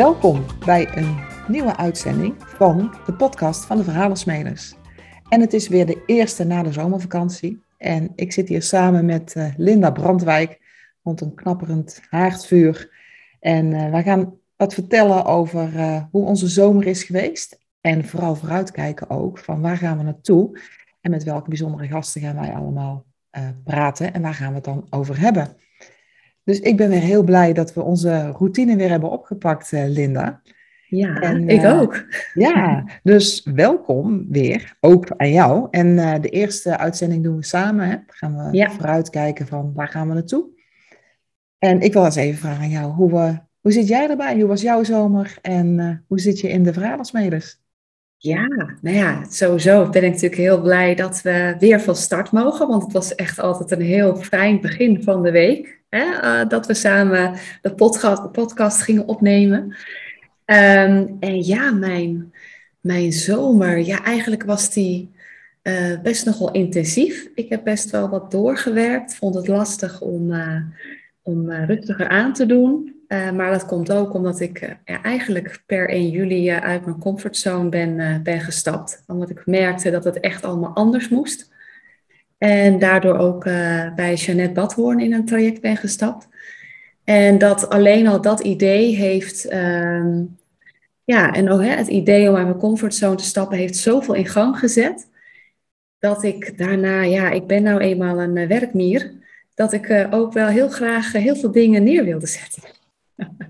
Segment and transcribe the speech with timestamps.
[0.00, 1.18] Welkom bij een
[1.48, 4.74] nieuwe uitzending van de podcast van de Verhalensmeders.
[5.28, 7.62] En het is weer de eerste na de zomervakantie.
[7.78, 10.60] En ik zit hier samen met uh, Linda Brandwijk
[11.02, 12.90] rond een knapperend haardvuur.
[13.40, 17.58] En uh, wij gaan wat vertellen over uh, hoe onze zomer is geweest.
[17.80, 20.60] En vooral vooruitkijken ook van waar gaan we naartoe.
[21.00, 23.04] En met welke bijzondere gasten gaan wij allemaal
[23.64, 24.12] praten.
[24.12, 25.56] En waar gaan we het dan over hebben.
[26.50, 30.42] Dus ik ben weer heel blij dat we onze routine weer hebben opgepakt, uh, Linda.
[30.86, 32.04] Ja, en, ik uh, ook.
[32.34, 35.68] Ja, dus welkom weer, ook aan jou.
[35.70, 37.86] En uh, de eerste uitzending doen we samen.
[37.86, 37.90] Hè?
[37.90, 38.70] Dan gaan we ja.
[38.70, 40.46] vooruitkijken van waar gaan we naartoe.
[41.58, 44.34] En ik wil eens even vragen aan jou, hoe, hoe zit jij erbij?
[44.34, 47.59] Hoe was jouw zomer en hoe zit je in de verhalersmeders?
[48.22, 48.46] Ja,
[48.80, 52.68] nou ja, sowieso ben ik natuurlijk heel blij dat we weer van start mogen.
[52.68, 55.80] Want het was echt altijd een heel fijn begin van de week.
[55.88, 59.60] Hè, uh, dat we samen de podcast, podcast gingen opnemen.
[60.46, 62.32] Um, en ja, mijn,
[62.80, 65.10] mijn zomer, ja, eigenlijk was die
[65.62, 67.28] uh, best nogal intensief.
[67.34, 69.14] Ik heb best wel wat doorgewerkt.
[69.14, 70.62] Vond het lastig om, uh,
[71.22, 72.99] om rustiger aan te doen.
[73.10, 78.22] Maar dat komt ook omdat ik ja, eigenlijk per 1 juli uit mijn comfortzone ben,
[78.22, 79.02] ben gestapt.
[79.06, 81.50] Omdat ik merkte dat het echt allemaal anders moest.
[82.38, 83.44] En daardoor ook
[83.96, 86.28] bij Jeannette Badhoorn in een traject ben gestapt.
[87.10, 90.38] En dat alleen al dat idee heeft, um,
[91.04, 94.26] ja, en ook hè, het idee om uit mijn comfortzone te stappen, heeft zoveel in
[94.26, 95.08] gang gezet.
[95.98, 99.12] Dat ik daarna, ja, ik ben nou eenmaal een werkmier,
[99.54, 102.62] dat ik ook wel heel graag heel veel dingen neer wilde zetten.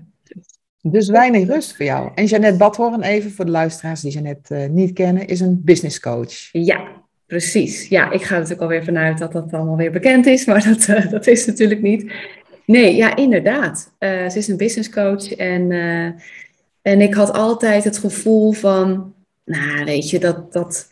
[0.83, 2.11] Dus weinig rust voor jou.
[2.15, 6.49] En Jeannette Badhoorn, even voor de luisteraars die Jeannette niet kennen, is een business coach.
[6.51, 10.45] Ja, Precies, ja, ik ga er natuurlijk alweer vanuit dat dat allemaal weer bekend is,
[10.45, 12.11] maar dat, uh, dat is natuurlijk niet.
[12.65, 13.93] Nee, ja, inderdaad.
[13.99, 16.05] Uh, ze is een business coach en, uh,
[16.81, 19.13] en ik had altijd het gevoel van,
[19.45, 20.90] nou, weet je, dat, dat,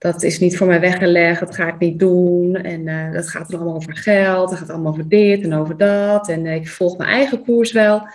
[0.00, 2.54] dat is niet voor mij weggelegd, dat ga ik niet doen.
[2.54, 6.28] En dat gaat dan allemaal over geld, dat gaat allemaal over dit en over dat.
[6.28, 8.08] En ik volg mijn eigen koers wel.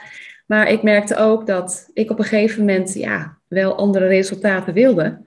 [0.45, 5.21] Maar ik merkte ook dat ik op een gegeven moment, ja, wel andere resultaten wilde.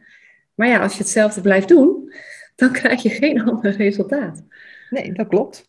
[0.55, 2.13] Maar ja, als je hetzelfde blijft doen,
[2.57, 4.43] dan krijg je geen ander resultaat.
[4.91, 5.67] Nee, dat klopt.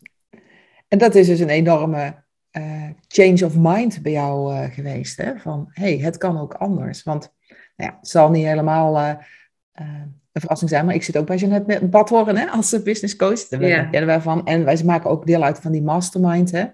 [0.88, 5.18] En dat is dus een enorme uh, change of mind bij jou geweest.
[5.18, 5.38] Hè?
[5.38, 7.04] Van, hé, hey, het kan ook anders.
[7.04, 9.20] Want nou ja, het zal niet helemaal
[10.40, 13.48] een verrassing zijn, maar ik zit ook bij Jeannette Badhoorn hè, als business coach.
[13.48, 13.84] Daar ja.
[13.84, 14.46] kennen wij van.
[14.46, 16.52] En wij maken ook deel uit van die mastermind.
[16.52, 16.66] Hè?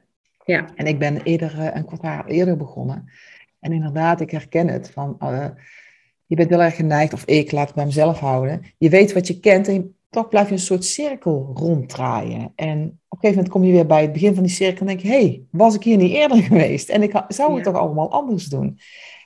[0.46, 0.66] Ja.
[0.76, 3.10] En ik ben eerder, een kwartaal eerder begonnen.
[3.60, 5.18] En inderdaad, ik herken het van
[6.28, 8.62] je bent heel erg geneigd, of ik laat het bij mezelf houden.
[8.78, 12.52] Je weet wat je kent en toch blijf je een soort cirkel ronddraaien.
[12.56, 14.88] En op een gegeven moment kom je weer bij het begin van die cirkel en
[14.88, 16.90] denk je, hé, hey, was ik hier niet eerder geweest?
[16.90, 17.72] En ik zou het ja.
[17.72, 18.80] toch allemaal anders doen?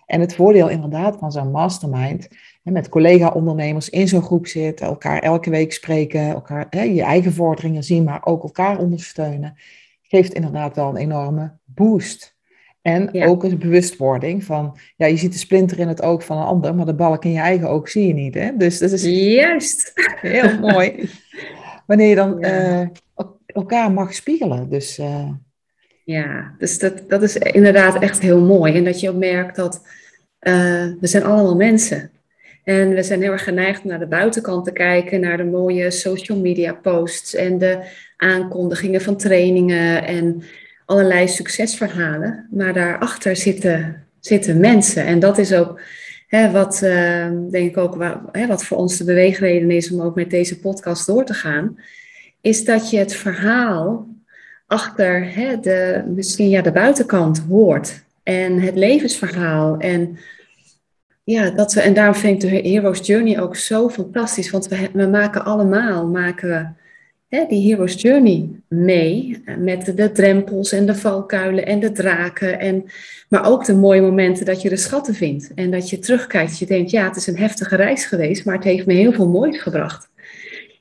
[0.06, 2.28] En het voordeel inderdaad van zo'n mastermind,
[2.62, 7.84] met collega-ondernemers in zo'n groep zitten, elkaar elke week spreken, elkaar hè, je eigen vorderingen
[7.84, 9.58] zien, maar ook elkaar ondersteunen,
[10.02, 12.38] geeft inderdaad wel een enorme boost.
[12.82, 13.26] En ja.
[13.26, 16.76] ook een bewustwording van, ja, je ziet de splinter in het oog van een ander,
[16.76, 18.34] maar de balk in je eigen oog zie je niet.
[18.34, 18.58] Hè?
[18.58, 19.92] Dus dat is Juist.
[20.22, 21.10] heel mooi.
[21.86, 22.82] Wanneer je dan ja.
[22.82, 22.88] uh,
[23.46, 24.70] elkaar mag spiegelen.
[24.70, 25.30] Dus, uh...
[26.04, 28.74] Ja, dus dat, dat is inderdaad echt heel mooi.
[28.74, 29.82] En dat je ook merkt dat
[30.42, 30.54] uh,
[31.00, 32.12] we zijn allemaal mensen.
[32.70, 36.38] En we zijn heel erg geneigd naar de buitenkant te kijken, naar de mooie social
[36.38, 37.78] media posts en de
[38.18, 40.44] aankondigingen van trainingen en
[40.86, 45.06] allerlei succesverhalen, maar daarachter zitten, zitten mensen.
[45.06, 45.80] En dat is ook
[46.28, 50.16] hè, wat, uh, denk ik ook, hè, wat voor ons de beweegreden is om ook
[50.16, 51.80] met deze podcast door te gaan,
[52.42, 54.08] is dat je het verhaal
[54.68, 58.04] achter hè, de, misschien ja, de buitenkant hoort.
[58.24, 59.78] En het levensverhaal.
[59.78, 60.18] En,
[61.30, 64.50] ja, dat we, en daarom vind ik de Hero's Journey ook zo fantastisch.
[64.50, 66.68] Want we, we maken allemaal maken we
[67.38, 69.42] hè, die Hero's Journey mee.
[69.46, 72.60] Eh, met de drempels en de valkuilen en de draken.
[72.60, 72.86] En,
[73.30, 75.52] maar ook de mooie momenten dat je de schatten vindt.
[75.56, 76.60] En dat je terugkijkt.
[76.60, 79.30] Je denkt, ja, het is een heftige reis geweest, maar het heeft me heel veel
[79.30, 80.10] moois gebracht.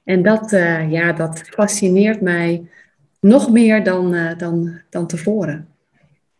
[0.05, 2.63] En dat, uh, ja, dat fascineert mij
[3.21, 5.68] nog meer dan, uh, dan, dan tevoren.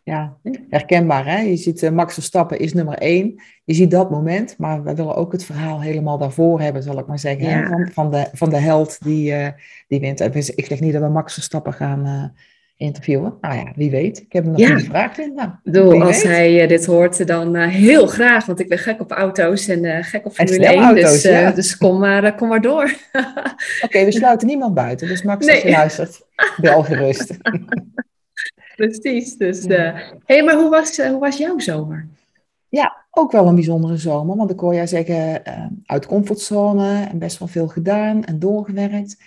[0.09, 0.37] Ja,
[0.69, 1.25] herkenbaar.
[1.25, 1.39] Hè?
[1.39, 3.41] Je ziet uh, Max Verstappen is nummer één.
[3.63, 7.07] Je ziet dat moment, maar we willen ook het verhaal helemaal daarvoor hebben, zal ik
[7.07, 7.49] maar zeggen.
[7.49, 7.67] Ja.
[7.67, 9.47] Van, van, de, van de held die, uh,
[9.87, 10.35] die wint.
[10.55, 12.23] Ik zeg niet dat we Max Verstappen gaan uh,
[12.77, 13.33] interviewen.
[13.41, 14.21] Nou ja, wie weet.
[14.21, 14.73] Ik heb hem nog ja.
[14.73, 15.17] niet gevraagd.
[15.35, 16.31] Nou, Doe, als weet.
[16.31, 18.45] hij dit hoort, dan heel graag.
[18.45, 20.83] Want ik ben gek op auto's en gek op Formule 1.
[20.83, 21.51] Auto's, dus, ja.
[21.51, 22.93] dus kom, maar, kom maar door.
[23.11, 23.25] Oké,
[23.85, 25.07] okay, we sluiten niemand buiten.
[25.07, 25.55] Dus Max, nee.
[25.55, 26.21] als je luistert,
[26.61, 27.37] bel gerust.
[28.79, 29.37] Precies.
[29.37, 32.07] Dus, uh, hey, maar hoe was, uh, hoe was jouw zomer?
[32.69, 34.35] Ja, ook wel een bijzondere zomer.
[34.37, 39.17] Want ik hoor jij zeggen, uh, uit comfortzone en best wel veel gedaan en doorgewerkt.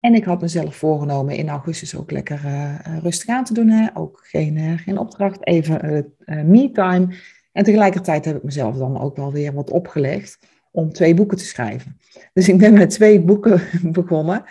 [0.00, 3.68] En ik had mezelf voorgenomen in augustus ook lekker uh, rustig aan te doen.
[3.68, 3.88] Hè?
[3.94, 7.14] Ook geen, geen opdracht, even me-time.
[7.52, 10.38] En tegelijkertijd heb ik mezelf dan ook wel weer wat opgelegd
[10.70, 11.96] om twee boeken te schrijven.
[12.32, 13.60] Dus ik ben met twee boeken
[14.00, 14.44] begonnen.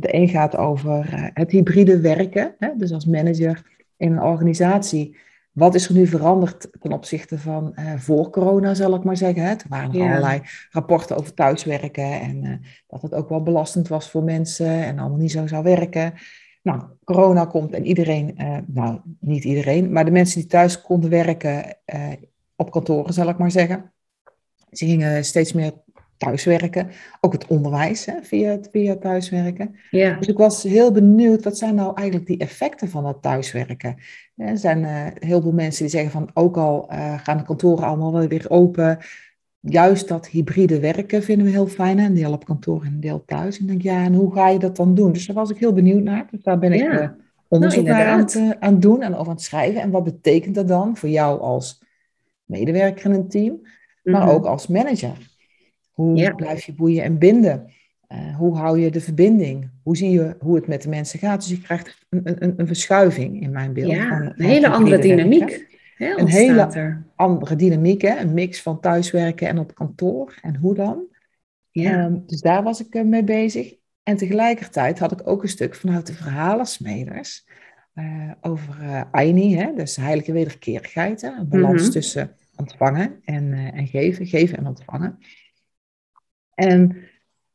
[0.00, 2.54] De een gaat over het hybride werken.
[2.58, 2.68] Hè?
[2.76, 3.62] Dus als manager
[3.96, 5.16] in een organisatie
[5.54, 9.42] wat is er nu veranderd ten opzichte van uh, voor corona, zal ik maar zeggen?
[9.42, 9.50] Hè?
[9.50, 10.06] Er waren ja.
[10.06, 10.40] allerlei
[10.70, 12.52] rapporten over thuiswerken en uh,
[12.86, 16.12] dat het ook wel belastend was voor mensen en allemaal niet zo zou werken.
[16.62, 21.10] Nou, corona komt en iedereen, uh, nou niet iedereen, maar de mensen die thuis konden
[21.10, 21.76] werken
[22.56, 23.92] op kantoren, zal ik maar zeggen,
[24.70, 25.72] ze gingen steeds meer
[26.24, 26.90] thuiswerken.
[27.20, 29.76] Ook het onderwijs hè, via, via thuiswerken.
[29.90, 30.16] Ja.
[30.18, 33.96] Dus ik was heel benieuwd, wat zijn nou eigenlijk die effecten van dat thuiswerken?
[34.36, 37.84] Er zijn uh, heel veel mensen die zeggen van, ook al uh, gaan de kantoren
[37.84, 38.98] allemaal weer open,
[39.60, 41.98] juist dat hybride werken vinden we heel fijn.
[41.98, 43.56] Een deel op kantoor en een deel thuis.
[43.56, 45.12] En ik denk, ja, en hoe ga je dat dan doen?
[45.12, 46.26] Dus daar was ik heel benieuwd naar.
[46.30, 47.08] Dus daar ben ik uh,
[47.48, 49.80] onderzoek nou, naar aan het, aan doen en over aan het schrijven.
[49.80, 51.82] En wat betekent dat dan voor jou als
[52.44, 53.60] medewerker in een team,
[54.02, 54.36] maar mm -hmm.
[54.36, 55.16] ook als manager?
[55.94, 57.70] Hoe blijf je boeien en binden?
[58.12, 59.70] Uh, hoe hou je de verbinding?
[59.82, 61.40] Hoe zie je hoe het met de mensen gaat?
[61.40, 63.90] Dus je krijgt een, een, een verschuiving in mijn beeld.
[63.90, 65.72] Ja, van, een hele andere dynamiek.
[65.96, 66.68] Hè, een hele
[67.16, 68.18] andere dynamiek, hè?
[68.18, 70.38] een mix van thuiswerken en op kantoor.
[70.42, 71.02] En hoe dan?
[71.70, 72.04] Ja.
[72.04, 73.74] Um, dus daar was ik mee bezig.
[74.02, 77.46] En tegelijkertijd had ik ook een stuk vanuit de verhalensmeders
[77.94, 79.74] uh, over uh, Aini, hè?
[79.74, 81.20] dus heilige wederkerigheid.
[81.20, 81.28] Hè?
[81.28, 81.90] Een balans mm -hmm.
[81.90, 85.18] tussen ontvangen en, en geven, geven en ontvangen.
[86.54, 86.96] En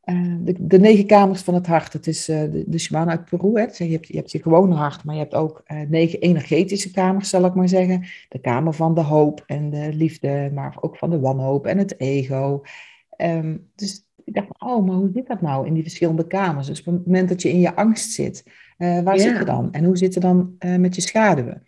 [0.04, 3.24] uh, de, de, negen kamers van het hart, het is uh, de, de shaman uit
[3.24, 3.52] Peru.
[3.54, 3.84] Hè.
[3.84, 7.28] Je, hebt, je hebt je gewone hart, maar je hebt ook uh, negen energetische kamers,
[7.28, 8.04] zal ik maar zeggen.
[8.28, 12.00] De kamer van de hoop en de liefde, maar ook van de wanhoop en het
[12.00, 12.62] ego.
[13.16, 16.66] Um, dus ik dacht, oh, maar hoe zit dat nou in die verschillende kamers?
[16.66, 18.44] Dus op het moment dat je in je angst zit,
[18.76, 19.18] waar yeah.
[19.18, 19.72] zit je dan?
[19.72, 21.62] En hoe zit het dan met je schaduwen?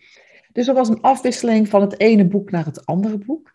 [0.53, 3.51] Dus er was een afwisseling van het ene boek naar het andere boek.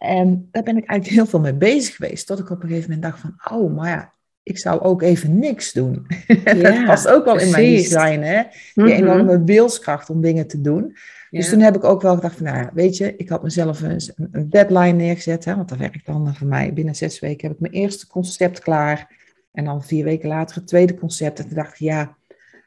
[0.00, 2.26] En daar ben ik eigenlijk heel veel mee bezig geweest.
[2.26, 4.12] Tot ik op een gegeven moment dacht van, oh, maar ja,
[4.42, 6.06] ik zou ook even niks doen.
[6.44, 8.42] Ja, dat past ook wel in mijn design, hè?
[8.74, 8.86] Die -hmm.
[8.86, 10.96] enorme wilskracht om dingen te doen.
[11.30, 14.00] Dus toen heb ik ook wel gedacht van, nou weet je, ik had mezelf een,
[14.32, 16.72] een deadline neergezet, hè, want dat werkt dan voor mij.
[16.72, 19.18] Binnen zes weken heb ik mijn eerste concept klaar.
[19.52, 21.38] En dan vier weken later het tweede concept.
[21.38, 22.16] En toen dacht ik, ja,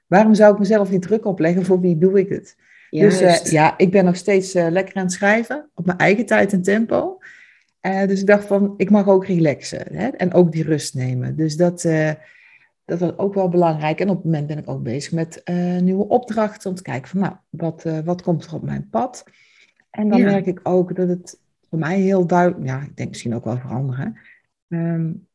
[0.08, 1.66] waarom zou ik mezelf niet druk opleggen?
[1.66, 2.56] Voor wie doe ik het?
[3.00, 6.26] Dus uh, ja, ik ben nog steeds uh, lekker aan het schrijven, op mijn eigen
[6.26, 7.20] tijd en tempo.
[7.82, 10.08] Uh, dus ik dacht van, ik mag ook relaxen hè?
[10.08, 11.36] en ook die rust nemen.
[11.36, 11.82] Dus dat,
[12.86, 14.00] dat was ook wel belangrijk.
[14.00, 15.44] En op het moment ben ik ook bezig met
[15.82, 19.24] nieuwe opdrachten, om te kijken van, nou, wat, wat komt er op mijn pad?
[19.90, 20.26] En dan ja.
[20.26, 23.58] merk ik ook dat het voor mij heel duidelijk, ja, ik denk misschien ook wel
[23.58, 24.18] voor anderen,
[24.68, 25.28] um,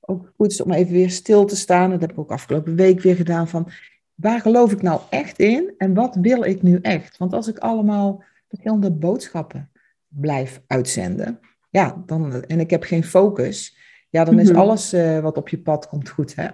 [0.00, 1.90] ook goed is om even weer stil te staan.
[1.90, 3.68] Dat heb ik ook afgelopen week weer gedaan van,
[4.16, 7.16] waar geloof ik nou echt in en wat wil ik nu echt?
[7.16, 9.70] Want als ik allemaal verschillende boodschappen
[10.08, 11.40] blijf uitzenden,
[11.70, 13.76] ja, dan, en ik heb geen focus,
[14.10, 14.62] ja, dan is mm -hmm.
[14.62, 16.34] alles uh, wat op je pad komt goed.
[16.34, 16.48] Hè?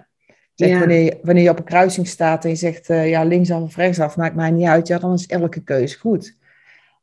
[0.53, 0.79] Zeg, ja.
[0.79, 3.75] wanneer, je, wanneer je op een kruising staat en je zegt, uh, ja, linksaf of
[3.75, 6.37] rechtsaf, maakt mij niet uit, ja, dan is elke keuze goed.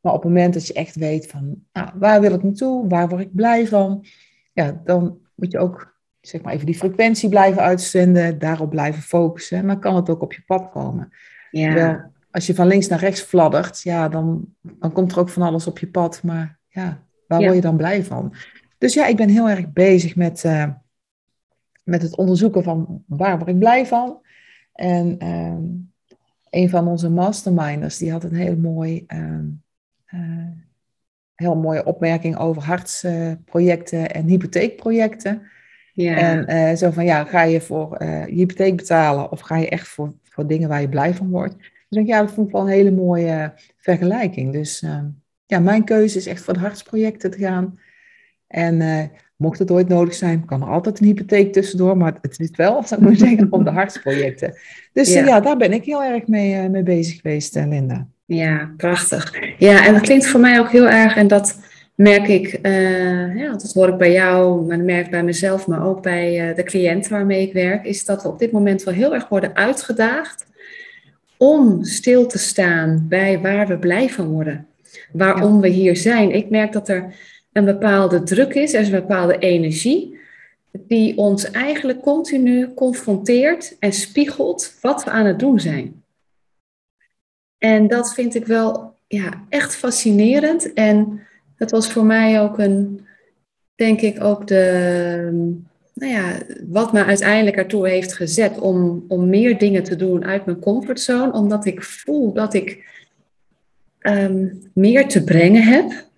[0.00, 3.08] Maar op het moment dat je echt weet van, nou, waar wil ik naartoe, waar
[3.08, 4.06] word ik blij van,
[4.52, 5.89] ja, dan moet je ook
[6.20, 9.58] zeg maar even die frequentie blijven uitzenden, daarop blijven focussen.
[9.58, 11.12] En dan kan het ook op je pad komen.
[11.50, 11.66] Ja.
[11.66, 15.42] Terwijl, als je van links naar rechts fladdert, ja, dan, dan komt er ook van
[15.42, 16.22] alles op je pad.
[16.22, 17.44] Maar ja, waar ja.
[17.44, 18.34] word je dan blij van?
[18.78, 20.66] Dus ja, ik ben heel erg bezig met, uh,
[21.84, 24.20] met het onderzoeken van waar word ik blij van.
[24.72, 25.56] En uh,
[26.50, 29.04] een van onze masterminders, die had een heel mooi...
[29.08, 29.38] Uh,
[31.34, 35.42] heel mooie opmerking over hartsprojecten en hypotheekprojecten.
[36.02, 36.16] Ja.
[36.16, 39.68] En uh, zo van, ja, ga je voor uh, je hypotheek betalen of ga je
[39.68, 41.56] echt voor, voor dingen waar je blij van wordt?
[41.58, 44.52] Dus denk ja, dat vond ik wel een hele mooie vergelijking.
[44.52, 44.98] Dus uh,
[45.46, 47.78] ja, mijn keuze is echt voor de hartsprojecten te gaan.
[48.46, 52.50] En mocht het ooit nodig zijn, kan er altijd een hypotheek tussendoor, maar het is
[52.56, 54.54] wel, zou ik maar zeggen, om de hartsprojecten.
[54.92, 55.24] Dus ja.
[55.24, 55.40] ja.
[55.40, 58.06] daar ben ik heel erg mee, mee bezig geweest, Linda.
[58.24, 59.34] Ja, prachtig.
[59.58, 61.58] Ja, en dat klinkt voor mij ook heel erg, en dat
[62.00, 65.66] merk ik, uh, ja, dat hoor ik bij jou, maar dat merk ik bij mezelf,
[65.66, 68.82] maar ook bij uh, de cliënten waarmee ik werk, is dat we op dit moment
[68.82, 70.46] wel heel erg worden uitgedaagd
[71.36, 74.66] om stil te staan bij waar we blij van worden.
[75.12, 75.60] Waarom ja.
[75.60, 76.34] we hier zijn.
[76.34, 77.14] Ik merk dat er
[77.52, 80.18] een bepaalde druk is, er is een bepaalde energie,
[80.72, 86.02] die ons eigenlijk continu confronteert en spiegelt wat we aan het doen zijn.
[87.58, 90.72] En dat vind ik wel ja, echt fascinerend.
[90.72, 91.20] En
[91.60, 93.06] dat was voor mij ook een,
[93.74, 95.28] denk ik, ook de,
[95.94, 96.38] nou ja,
[96.68, 101.32] wat me uiteindelijk ertoe heeft gezet om, om meer dingen te doen uit mijn comfortzone,
[101.32, 102.84] omdat ik voel dat ik
[103.98, 106.08] ehm, meer te brengen heb.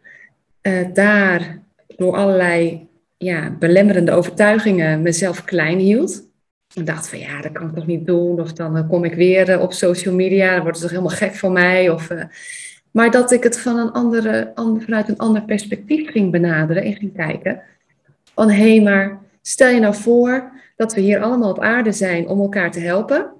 [0.62, 1.58] Uh, daar
[1.96, 6.28] door allerlei ja, belemmerende overtuigingen mezelf klein hield.
[6.74, 8.40] Ik dacht van ja, dat kan ik toch niet doen.
[8.40, 11.16] Of dan eh, kom ik weer eh, op social media, dan wordt het toch helemaal
[11.16, 11.90] gek van mij.
[11.90, 12.08] Of,
[12.92, 17.16] maar dat ik het van een andere, vanuit een ander perspectief ging benaderen en ging
[17.16, 17.62] kijken.
[18.34, 22.28] Van hé, hey, maar Stel je nou voor dat we hier allemaal op aarde zijn
[22.28, 23.30] om elkaar te helpen.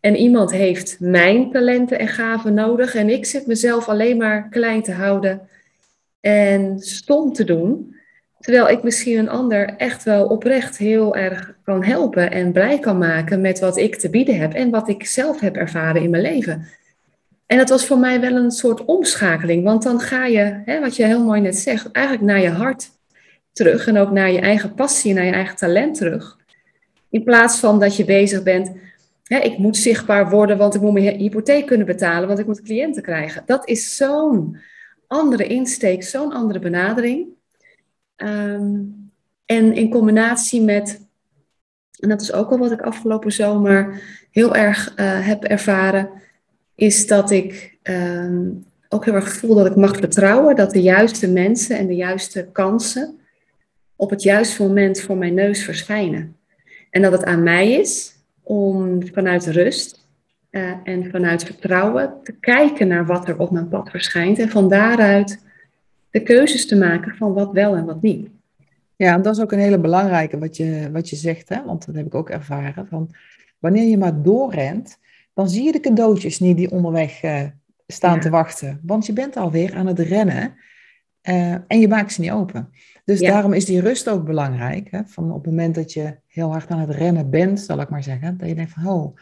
[0.00, 2.94] En iemand heeft mijn talenten en gaven nodig.
[2.94, 5.48] En ik zit mezelf alleen maar klein te houden
[6.20, 7.96] en stom te doen.
[8.38, 12.98] Terwijl ik misschien een ander echt wel oprecht heel erg kan helpen en blij kan
[12.98, 16.22] maken met wat ik te bieden heb en wat ik zelf heb ervaren in mijn
[16.22, 16.66] leven.
[17.52, 20.96] En dat was voor mij wel een soort omschakeling, want dan ga je, hè, wat
[20.96, 22.90] je heel mooi net zegt, eigenlijk naar je hart
[23.52, 26.38] terug en ook naar je eigen passie, naar je eigen talent terug.
[27.10, 28.72] In plaats van dat je bezig bent,
[29.22, 32.62] hè, ik moet zichtbaar worden, want ik moet mijn hypotheek kunnen betalen, want ik moet
[32.62, 33.42] cliënten krijgen.
[33.46, 34.56] Dat is zo'n
[35.06, 37.26] andere insteek, zo'n andere benadering.
[38.16, 38.74] Ehm,
[39.44, 41.06] en in combinatie met,
[41.98, 46.21] en dat is ook al wat ik afgelopen zomer heel erg uh, heb ervaren,
[46.82, 48.48] is dat ik ehm,
[48.88, 52.48] ook heel erg voel dat ik mag vertrouwen dat de juiste mensen en de juiste
[52.52, 53.18] kansen
[53.96, 56.36] op het juiste moment voor mijn neus verschijnen.
[56.90, 60.06] En dat het aan mij is om vanuit rust
[60.50, 64.38] uh, en vanuit vertrouwen te kijken naar wat er op mijn pad verschijnt.
[64.38, 65.44] En van daaruit
[66.10, 68.28] de keuzes te maken van wat wel en wat niet.
[68.96, 71.64] Ja, en dat is ook een hele belangrijke wat je, wat je zegt, hè?
[71.64, 72.86] want dat heb ik ook ervaren.
[72.86, 73.10] Van
[73.58, 75.00] wanneer je maar doorrent,
[75.34, 77.42] dan zie je de cadeautjes niet die onderweg uh,
[77.86, 78.80] staan te wachten.
[78.82, 80.54] Want je bent alweer aan het rennen
[81.28, 82.70] uh, en je maakt ze niet open.
[83.04, 84.90] Dus daarom is die rust ook belangrijk.
[84.90, 85.00] Hè?
[85.04, 88.02] Van op het moment dat je heel hard aan het rennen bent, zal ik maar
[88.02, 89.16] zeggen, dat je denkt van, oh,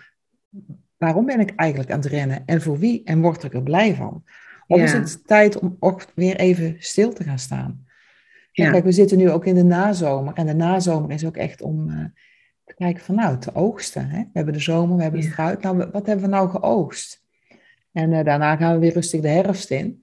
[0.97, 3.95] waarom ben ik eigenlijk aan het rennen en voor wie en word ik er blij
[3.95, 4.25] van?
[4.67, 7.85] Of is het tijd om ook weer even stil te gaan staan?
[8.53, 8.71] Ja.
[8.71, 11.89] Kijk, we zitten nu ook in de nazomer en de nazomer is ook echt om
[11.89, 12.05] uh,
[12.71, 14.09] te kijken van, nou, te oogsten.
[14.09, 14.19] Hè?
[14.19, 15.63] We hebben de zomer, we hebben het fruit.
[15.63, 17.23] Nou, wat hebben we nou geoogst?
[17.93, 20.03] En uh, daarna gaan we weer rustig de herfst in.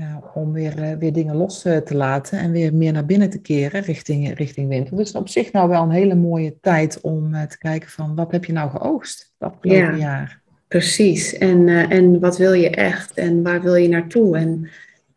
[0.00, 3.40] Uh, om weer, uh, weer dingen los te laten en weer meer naar binnen te
[3.40, 4.96] keren richting, richting winter.
[4.96, 8.44] Dus op zich nou wel een hele mooie tijd om te kijken van wat heb
[8.44, 10.40] je nou geoogst dat afgelopen ja, jaar.
[10.68, 11.38] Precies.
[11.38, 14.36] En, en wat wil je echt en waar wil je naartoe?
[14.36, 14.70] En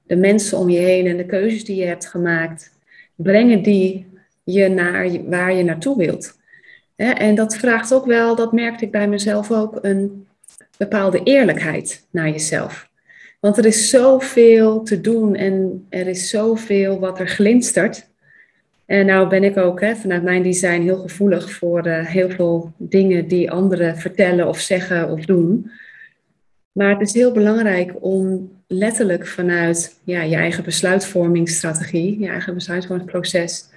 [0.03, 2.71] de mensen om je heen en de keuzes die je hebt gemaakt,
[3.15, 4.07] brengen die
[4.43, 6.37] je naar waar je naartoe wilt.
[6.95, 10.27] En dat vraagt ook wel, dat merkte ik bij mezelf ook, een
[10.77, 12.89] bepaalde eerlijkheid naar jezelf.
[13.39, 18.07] Want er is zoveel te doen en er is zoveel wat er glinstert.
[18.85, 22.73] En nou ben ik ook hè, vanuit mijn design heel gevoelig voor uh, heel veel
[22.77, 25.71] dingen die anderen vertellen of zeggen of doen.
[26.71, 33.69] Maar het is heel belangrijk om letterlijk vanuit ja, je eigen besluitvormingsstrategie, je eigen besluitvormingsproces,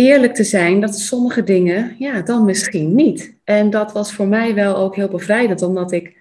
[0.00, 3.34] eerlijk te zijn dat sommige dingen, ja, dan misschien niet.
[3.44, 6.18] En dat was voor mij wel ook heel bevrijdend, omdat ik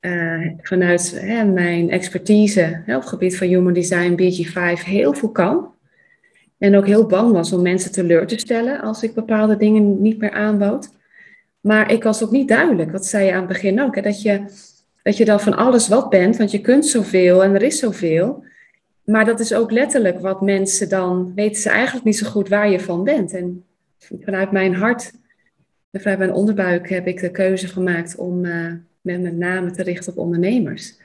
[0.00, 5.74] uh, vanuit hè, mijn expertise op het gebied van human design, BG5, heel veel kan.
[6.58, 10.18] En ook heel bang was om mensen teleur te stellen als ik bepaalde dingen niet
[10.18, 10.90] meer aanbood.
[11.60, 14.44] Maar ik was ook niet duidelijk, wat zei je aan het begin ook, dat, je,
[15.02, 18.44] dat je dan van alles wat bent, want je kunt zoveel en er is zoveel.
[19.04, 22.70] Maar dat is ook letterlijk wat mensen dan, weten ze eigenlijk niet zo goed waar
[22.70, 23.32] je van bent.
[23.32, 23.64] En
[23.98, 25.12] vanuit mijn hart,
[25.92, 28.44] vanuit mijn onderbuik heb ik de keuze gemaakt om...
[28.44, 31.00] Uh, met met name te richten op ondernemers.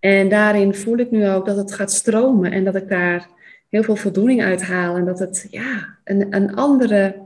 [0.00, 3.28] En daarin voel ik nu ook dat het gaat stromen en dat ik daar
[3.68, 7.16] heel veel voldoening uit haal en dat het ja, een, een andere,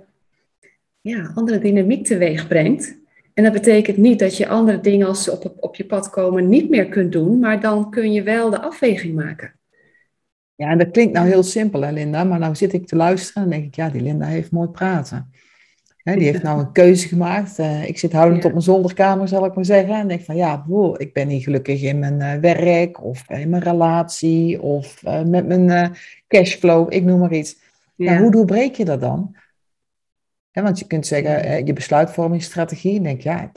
[1.01, 2.99] ja, andere dynamiek teweeg brengt.
[3.35, 6.49] En dat betekent niet dat je andere dingen als ze op, op je pad komen
[6.49, 9.53] niet meer kunt doen, maar dan kun je wel de afweging maken.
[10.61, 13.43] Ja, en dat klinkt nou heel simpel, hè, Linda, maar nou zit ik te luisteren
[13.43, 15.31] en denk ik, ja, die Linda heeft mooi praten
[16.03, 17.59] die heeft nou een keuze gemaakt.
[17.59, 19.95] Uh, ik zit houdend op mijn zolderkamer, zal ik maar zeggen.
[19.95, 23.49] En denk van ja, wow, ik ben niet gelukkig in mijn uh, werk of in
[23.49, 25.97] mijn relatie of uh, met mijn
[26.29, 27.57] cashflow, ik noem maar iets.
[27.97, 28.19] Ja.
[28.19, 29.37] hoe doorbreek je dat dan?
[30.53, 33.01] want je kunt zeggen, je besluitvormingsstrategie.
[33.01, 33.53] denk ja,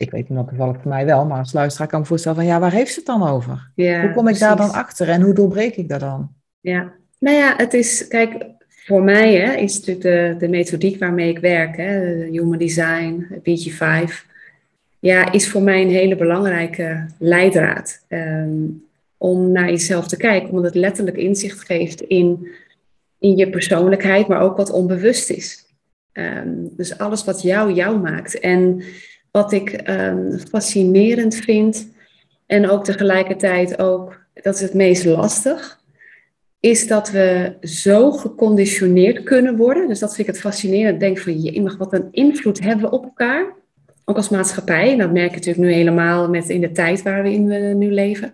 [0.00, 2.38] ik weet in elk geval voor mij wel, maar als luisteraar kan ik me voorstellen
[2.38, 3.70] van ja, waar heeft ze het dan over?
[3.74, 6.32] Ja, hoe kom ik daar dan achter en hoe doorbreek ik dat dan?
[6.60, 11.28] Ja, nou ja, het is, kijk, voor mij hè, is natuurlijk de, de methodiek waarmee
[11.28, 14.12] ik werk, hè, Human Design, BG5,
[14.98, 18.04] ja, is voor mij een hele belangrijke leidraad.
[18.08, 22.48] Um, om naar jezelf te kijken, omdat het letterlijk inzicht geeft in,
[23.18, 25.66] in je persoonlijkheid, maar ook wat onbewust is.
[26.12, 28.38] Ehm, dus alles wat jou jou maakt.
[28.38, 28.82] En
[29.30, 31.88] wat ik ehm, fascinerend vind,
[32.50, 35.80] en ook tegelijkertijd ook, dat is het meest lastig,
[36.60, 39.88] is dat we zo geconditioneerd kunnen worden.
[39.88, 41.00] Dus dat vind ik het fascinerend.
[41.00, 43.52] Denk van, je mag wat een invloed hebben op elkaar.
[44.04, 44.96] Ook als maatschappij.
[44.96, 47.92] Dat merk je natuurlijk nu helemaal met in de tijd waar we in we nu
[47.92, 48.32] leven.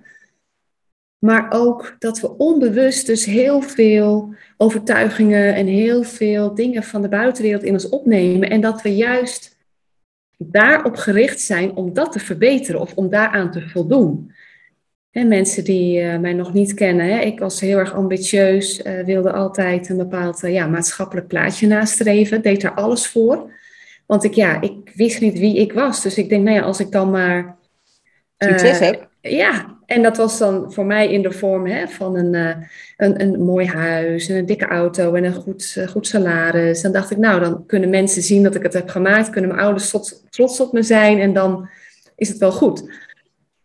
[1.19, 7.09] Maar ook dat we onbewust dus heel veel overtuigingen en heel veel dingen van de
[7.09, 8.51] buitenwereld in ons opnemen.
[8.51, 9.56] En dat we juist
[10.37, 14.33] daarop gericht zijn om dat te verbeteren of om daaraan te voldoen.
[15.11, 19.05] En mensen die uh, mij nog niet kennen, hè, ik was heel erg ambitieus, uh,
[19.05, 23.51] wilde altijd een bepaald uh, ja, maatschappelijk plaatje nastreven, deed daar alles voor.
[24.07, 26.03] Want ik, ja, ik wist niet wie ik was.
[26.03, 27.57] Dus ik denk, nou ja, als ik dan maar.
[28.39, 29.09] Succes heb.
[29.29, 32.35] Ja, en dat was dan voor mij in de vorm hè, van een,
[32.97, 36.83] een, een mooi huis en een dikke auto en een goed, goed salaris.
[36.83, 39.63] Dan dacht ik, nou, dan kunnen mensen zien dat ik het heb gemaakt, kunnen mijn
[39.63, 41.69] ouders trots, trots op me zijn en dan
[42.17, 43.05] is het wel goed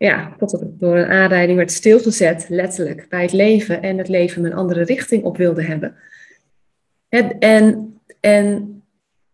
[0.01, 4.45] ja, tot het door een aanrijding werd stilgezet, letterlijk, bij het leven en het leven
[4.45, 5.95] een andere richting op wilde hebben.
[7.09, 8.81] En, en, en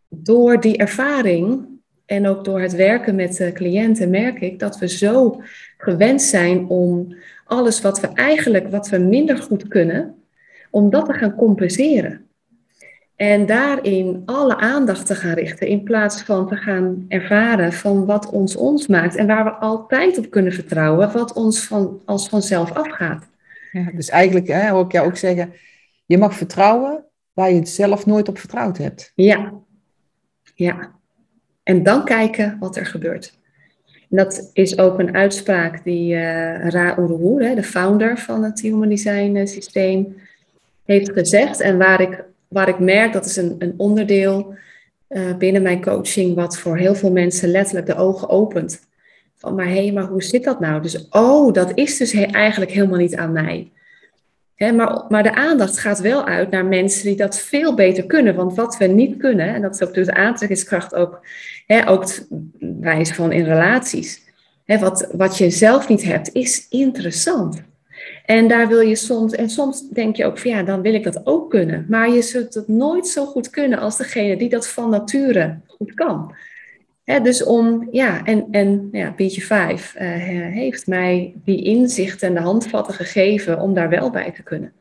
[0.07, 1.66] door die ervaring
[2.07, 5.41] en ook door het werken met de cliënten merk ik dat we zo
[5.77, 10.15] gewend zijn om alles wat we eigenlijk, wat we minder goed kunnen,
[10.71, 12.25] om dat te gaan compenseren.
[13.15, 18.29] En daarin alle aandacht te gaan richten in plaats van te gaan ervaren van wat
[18.29, 22.71] ons ons maakt en waar we altijd op kunnen vertrouwen, wat ons van, als vanzelf
[22.71, 23.27] afgaat.
[23.71, 25.53] Ja, dus eigenlijk hè, hoor ik jou ook zeggen,
[26.05, 29.11] je mag vertrouwen waar je het zelf nooit op vertrouwd hebt.
[29.15, 29.53] Ja,
[30.55, 30.96] ja.
[31.67, 33.33] En dan kijken wat er gebeurt.
[33.85, 38.89] En dat is ook een uitspraak die uh, Ra Uruhu, de founder van het Human
[38.89, 40.15] Design eh, systeem,
[40.85, 41.59] heeft gezegd.
[41.59, 44.55] En waar ik waar ik merk, dat is een, een onderdeel
[45.09, 48.79] uh, binnen mijn coaching, wat voor heel veel mensen letterlijk de ogen opent.
[49.35, 50.81] Van, maar hé, hey, maar hoe zit dat nou?
[50.81, 53.71] Dus, oh, dat is dus eigenlijk helemaal niet aan mij.
[54.57, 58.35] Maar, maar de aandacht gaat wel uit naar mensen die dat veel beter kunnen.
[58.35, 61.25] Want wat we niet kunnen, en dat is ook dus de aantrekkingskracht ook,
[61.67, 62.05] hè, ook
[62.59, 64.25] wijze van in relaties.
[64.65, 67.63] Wat, wat je zelf niet hebt, is interessant.
[68.25, 71.03] En daar wil je soms, en soms denk je ook van ja, dan wil ik
[71.03, 71.85] dat ook kunnen.
[71.89, 75.93] Maar je zult het nooit zo goed kunnen als degene die dat van nature goed
[75.93, 76.35] kan.
[77.15, 80.01] Dus om, ja, en, en ja, Pietje 5 uh,
[80.53, 84.73] heeft mij die inzicht en de handvatten gegeven om daar wel bij te kunnen.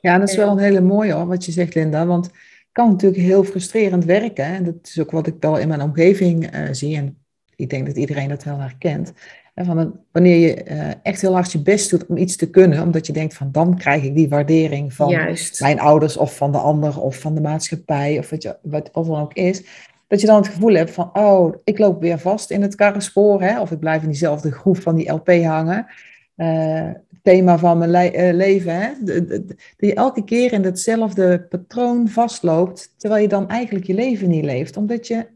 [0.00, 2.34] Ja, dat is wel een hele mooie hoor, wat je zegt Linda, want het
[2.72, 4.44] kan natuurlijk heel frustrerend werken.
[4.44, 7.18] En dat is ook wat ik wel in mijn omgeving uh, zie en
[7.56, 9.12] ik denk dat iedereen dat wel herkent.
[9.54, 13.06] Van wanneer je eh, echt heel hard je best doet om iets te kunnen, omdat
[13.06, 17.00] je denkt van dan krijg ik die waardering van mijn ouders of van de ander
[17.00, 19.62] of van de maatschappij of wat, je, wat, wat dan ook is.
[20.08, 23.42] Dat je dan het gevoel hebt van, oh, ik loop weer vast in het karrenspoor,
[23.42, 25.86] hè, of ik blijf in diezelfde groef van die LP hangen.
[26.36, 26.90] Uh,
[27.22, 28.90] thema van mijn le uh, leven, hè?
[29.04, 34.44] Dat je elke keer in hetzelfde patroon vastloopt, terwijl je dan eigenlijk je leven niet
[34.44, 35.26] leeft, omdat je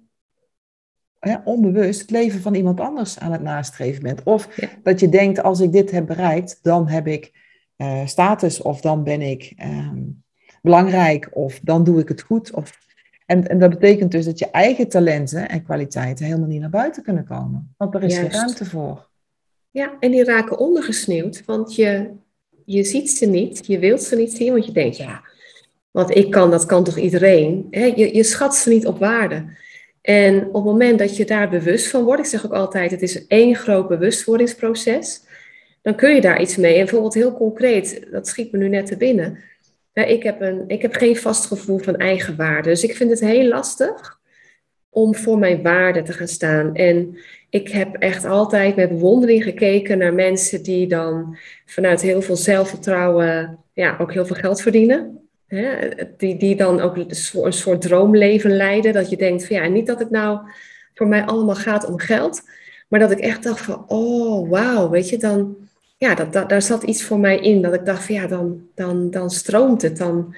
[1.44, 4.22] onbewust het leven van iemand anders aan het nastreven bent.
[4.22, 4.46] Of
[4.82, 7.32] dat je denkt, als ik dit heb bereikt, dan heb ik
[7.76, 10.02] uh, status of dan ben ik ehm,
[10.62, 12.52] belangrijk of dan doe ik het goed.
[12.52, 12.78] Of,
[13.26, 17.02] en, en dat betekent dus dat je eigen talenten en kwaliteiten helemaal niet naar buiten
[17.02, 17.74] kunnen komen.
[17.76, 19.08] Want er is geen ruimte voor.
[19.70, 22.10] Ja, en die raken ondergesneeuwd, want je,
[22.64, 25.22] je ziet ze niet, je wilt ze niet zien, want je denkt, ja,
[25.90, 27.66] wat ik kan, dat kan toch iedereen.
[27.70, 29.44] je, je schat ze niet op waarde.
[30.00, 33.02] En op het moment dat je daar bewust van wordt, ik zeg ook altijd, het
[33.02, 35.22] is één groot bewustwordingsproces,
[35.82, 36.74] dan kun je daar iets mee.
[36.74, 39.38] En bijvoorbeeld heel concreet, dat schiet me nu net te binnen.
[39.92, 42.68] Ik heb, een, ik heb geen vast gevoel van eigenwaarde.
[42.68, 44.20] Dus ik vind het heel lastig
[44.90, 46.74] om voor mijn waarde te gaan staan.
[46.74, 47.18] En
[47.50, 53.58] ik heb echt altijd met bewondering gekeken naar mensen die dan vanuit heel veel zelfvertrouwen
[53.72, 55.22] ja, ook heel veel geld verdienen
[56.16, 58.92] die, die dan ook een soort, droomleven leiden.
[58.92, 60.38] Dat je denkt van ja, niet dat het nou
[60.94, 62.42] voor mij allemaal gaat om geld.
[62.88, 65.56] Maar dat ik echt dacht van, oh wauw, weet je, dan,
[66.02, 67.62] ja, dat, daar zat iets voor mij in.
[67.62, 70.34] Dat ik dacht van ja, dan, dan, dan stroomt het dan.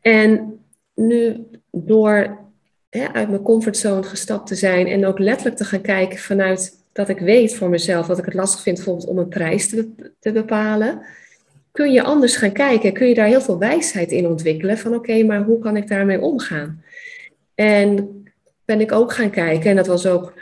[0.00, 0.58] En
[0.94, 2.38] nu door
[2.90, 7.08] hè, uit mijn comfortzone gestapt te zijn en ook letterlijk te gaan kijken vanuit dat
[7.08, 9.88] ik weet voor mezelf dat ik het lastig vind bijvoorbeeld om een prijs te,
[10.18, 11.02] te bepalen
[11.72, 12.92] kun je anders gaan kijken.
[12.92, 14.78] Kun je daar heel veel wijsheid in ontwikkelen.
[14.78, 16.82] Van oké, maar hoe kan ik daarmee omgaan?
[17.54, 18.08] En
[18.64, 19.70] ben ik ook gaan kijken.
[19.70, 20.32] En dat was ook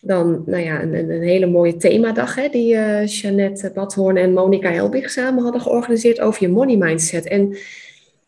[0.00, 5.10] dan nou ja, een, hele mooie themadag hè, die uh, Jeannette Badhoorn en Monica Helbig
[5.10, 7.26] samen hadden georganiseerd over je money mindset.
[7.26, 7.56] En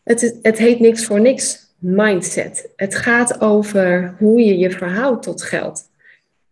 [0.03, 2.69] het, het heet niks voor niks mindset.
[2.75, 5.89] Het gaat over hoe je je verhoudt tot geld.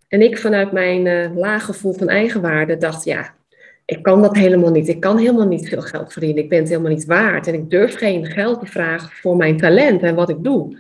[0.08, 3.34] En ik vanuit mijn uh, laag gevoel van eigenwaarde dacht, ja,
[3.86, 4.88] ik kan dat helemaal niet.
[4.88, 6.44] Ik kan helemaal niet veel geld verdienen.
[6.44, 7.48] Ik ben het helemaal niet waard.
[7.48, 10.78] En ik durf geen geld te vragen voor mijn talent en wat ik doe.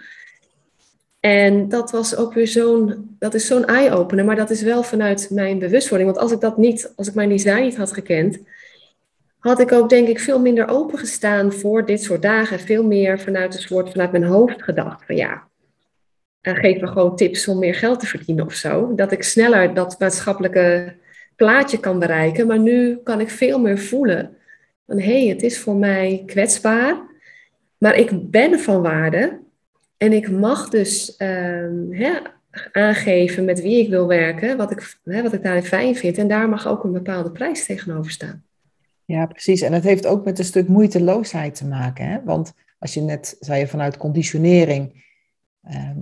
[1.19, 5.29] En dat was ook weer zo'n, dat is zo'n eye-opener, maar dat is wel vanuit
[5.31, 6.09] mijn bewustwording.
[6.09, 8.39] Want als ik dat niet, als ik mijn design niet had gekend,
[9.39, 12.59] had ik ook denk ik veel minder opengestaan voor dit soort dagen.
[12.59, 15.47] Veel meer vanuit een soort, vanuit mijn hoofd gedacht van ja,
[16.41, 18.95] en geef me gewoon tips om meer geld te verdienen of zo.
[18.95, 20.95] Dat ik sneller dat maatschappelijke
[21.35, 22.47] plaatje kan bereiken.
[22.47, 24.37] Maar nu kan ik veel meer voelen
[24.85, 26.97] van hé, hey, het is voor mij kwetsbaar,
[27.77, 29.39] maar ik ben van waarde.
[29.99, 32.11] En ik mag dus ehm, hè,
[32.71, 36.17] aangeven met wie ik wil werken, wat ik, hè, wat ik daarin fijn vind.
[36.17, 38.43] En daar mag ook een bepaalde prijs tegenover staan.
[39.05, 39.61] Ja, precies.
[39.61, 42.05] En het heeft ook met een stuk moeiteloosheid te maken.
[42.05, 42.23] Hè?
[42.23, 45.05] Want als je net zei vanuit conditionering,
[45.63, 45.97] ehm,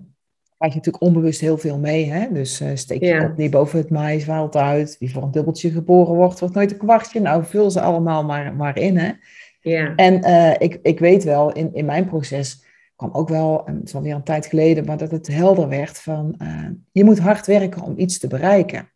[0.58, 2.12] krijg je natuurlijk onbewust heel veel mee.
[2.12, 2.28] Hè?
[2.32, 3.34] Dus uh, steek je ja.
[3.38, 4.96] niet boven het maïsveld uit.
[5.00, 7.20] Wie voor een dubbeltje geboren wordt, wordt nooit een kwartje.
[7.20, 8.98] Nou, vul ze allemaal maar, maar in.
[8.98, 9.12] Hè?
[9.62, 9.96] Ja.
[9.96, 12.66] En uh, ik, ik weet wel, in, in mijn proces
[12.98, 16.36] kwam ook wel, het is alweer een tijd geleden, maar dat het helder werd van
[16.42, 18.92] uh, je moet hard werken om iets te bereiken.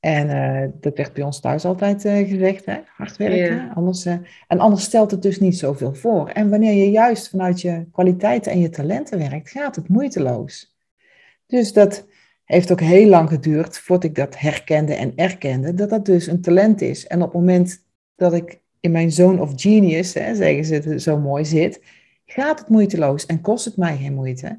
[0.00, 2.76] En uh, dat werd bij ons thuis altijd uh, gezegd, hè?
[2.96, 3.56] hard werken.
[3.56, 3.72] Ja.
[3.74, 4.06] Anders,
[4.46, 6.28] en anders stelt het dus niet zoveel voor.
[6.28, 10.76] En wanneer je juist vanuit je kwaliteiten en je talenten werkt, gaat het moeiteloos.
[11.46, 12.06] Dus dat
[12.44, 16.40] heeft ook heel lang geduurd voordat ik dat herkende en erkende, dat dat dus een
[16.40, 17.06] talent is.
[17.06, 17.84] En op het moment
[18.16, 21.80] dat ik in mijn zone of genius, hè, zeggen ze het zo mooi, zit,
[22.30, 24.58] gaat het moeiteloos en kost het mij geen moeite.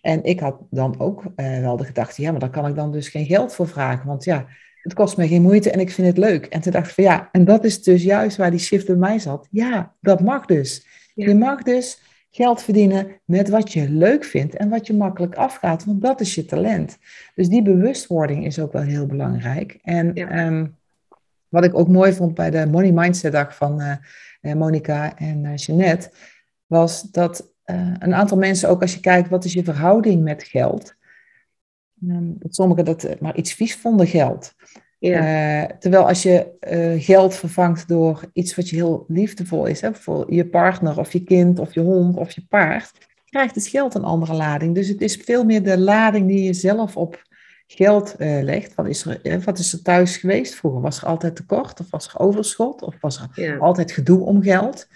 [0.00, 2.92] En ik had dan ook uh, wel de gedachte, ja, maar daar kan ik dan
[2.92, 4.46] dus geen geld voor vragen, want ja,
[4.82, 6.46] het kost me geen moeite en ik vind het leuk.
[6.46, 8.96] En toen dacht ik van ja, en dat is dus juist waar die shift bij
[8.96, 9.48] mij zat.
[9.50, 10.86] Ja, dat mag dus.
[11.14, 12.00] Je mag dus
[12.30, 16.34] geld verdienen met wat je leuk vindt en wat je makkelijk afgaat, want dat is
[16.34, 16.98] je talent.
[17.34, 19.78] Dus die bewustwording is ook wel heel belangrijk.
[19.82, 20.66] En ehm,
[21.48, 23.80] wat ik ook mooi vond bij de Money Mindset dag van
[24.42, 26.10] uh, Monica en uh, Jeanette,
[26.68, 30.42] was dat uh, een aantal mensen, ook als je kijkt wat is je verhouding met
[30.42, 30.94] geld,
[32.06, 34.54] um, dat sommigen dat maar iets vies vonden, geld.
[34.98, 35.62] Ja.
[35.62, 39.94] Uh, terwijl als je uh, geld vervangt door iets wat je heel liefdevol is, hè,
[39.94, 42.92] voor je partner of je kind of je hond of je paard,
[43.24, 44.74] krijgt het geld een andere lading.
[44.74, 47.22] Dus het is veel meer de lading die je zelf op
[47.66, 48.74] geld uh, legt.
[48.74, 50.80] Wat is, er, wat is er thuis geweest vroeger?
[50.80, 53.56] Was er altijd tekort of was er overschot of was er ja.
[53.56, 54.88] altijd gedoe om geld?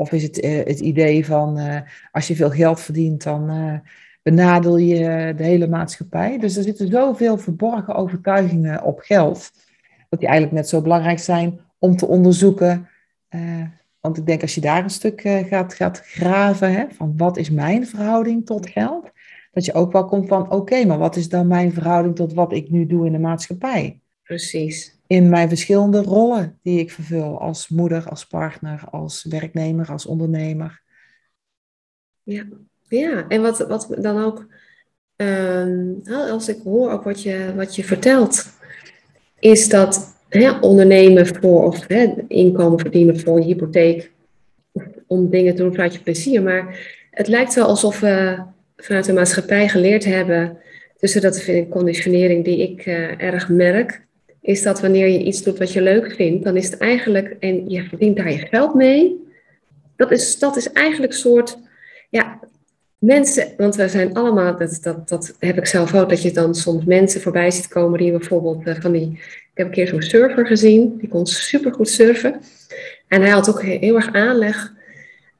[0.00, 0.36] Of is het
[0.66, 1.58] het idee van
[2.12, 3.50] als je veel geld verdient, dan
[4.22, 6.38] benadel je de hele maatschappij.
[6.38, 9.50] Dus er zitten zoveel verborgen overtuigingen op geld,
[10.08, 12.88] dat die eigenlijk net zo belangrijk zijn om te onderzoeken.
[13.30, 13.62] Uh,
[14.00, 17.36] want ik denk als je daar een stuk uh, gaat, gaat graven, hè, van wat
[17.36, 19.10] is mijn verhouding tot geld,
[19.52, 22.52] dat je ook wel komt van oké, maar wat is dan mijn verhouding tot wat
[22.52, 24.00] ik nu doe in de maatschappij?
[24.22, 24.99] Precies.
[25.10, 30.82] In mijn verschillende rollen die ik vervul als moeder, als partner, als werknemer, als ondernemer.
[32.22, 32.46] Ja,
[32.88, 34.46] ja, en wat, wat dan ook,
[35.16, 35.94] ehm,
[36.30, 38.46] als ik hoor ook wat je, wat je vertelt,
[39.38, 44.12] is dat hè, ondernemen voor, of hè, inkomen verdienen voor je hypotheek,
[45.06, 46.42] om dingen te doen vanuit je plezier.
[46.42, 46.78] Maar
[47.10, 48.42] het lijkt wel alsof we
[48.76, 50.58] vanuit de maatschappij geleerd hebben,
[50.96, 54.08] tussen dat vind ik conditionering die ik uh, erg merk,
[54.40, 57.70] is dat wanneer je iets doet wat je leuk vindt, dan is het eigenlijk, en
[57.70, 59.28] je verdient daar je geld mee,
[59.96, 61.58] dat is, dat is eigenlijk een soort,
[62.10, 62.40] ja,
[62.98, 66.54] mensen, want we zijn allemaal, dat, dat, dat heb ik zelf ook, dat je dan
[66.54, 70.02] soms mensen voorbij ziet komen die bijvoorbeeld uh, van die, ik heb een keer zo'n
[70.02, 72.40] surfer gezien, die kon supergoed surfen.
[73.08, 74.72] En hij had ook heel erg aanleg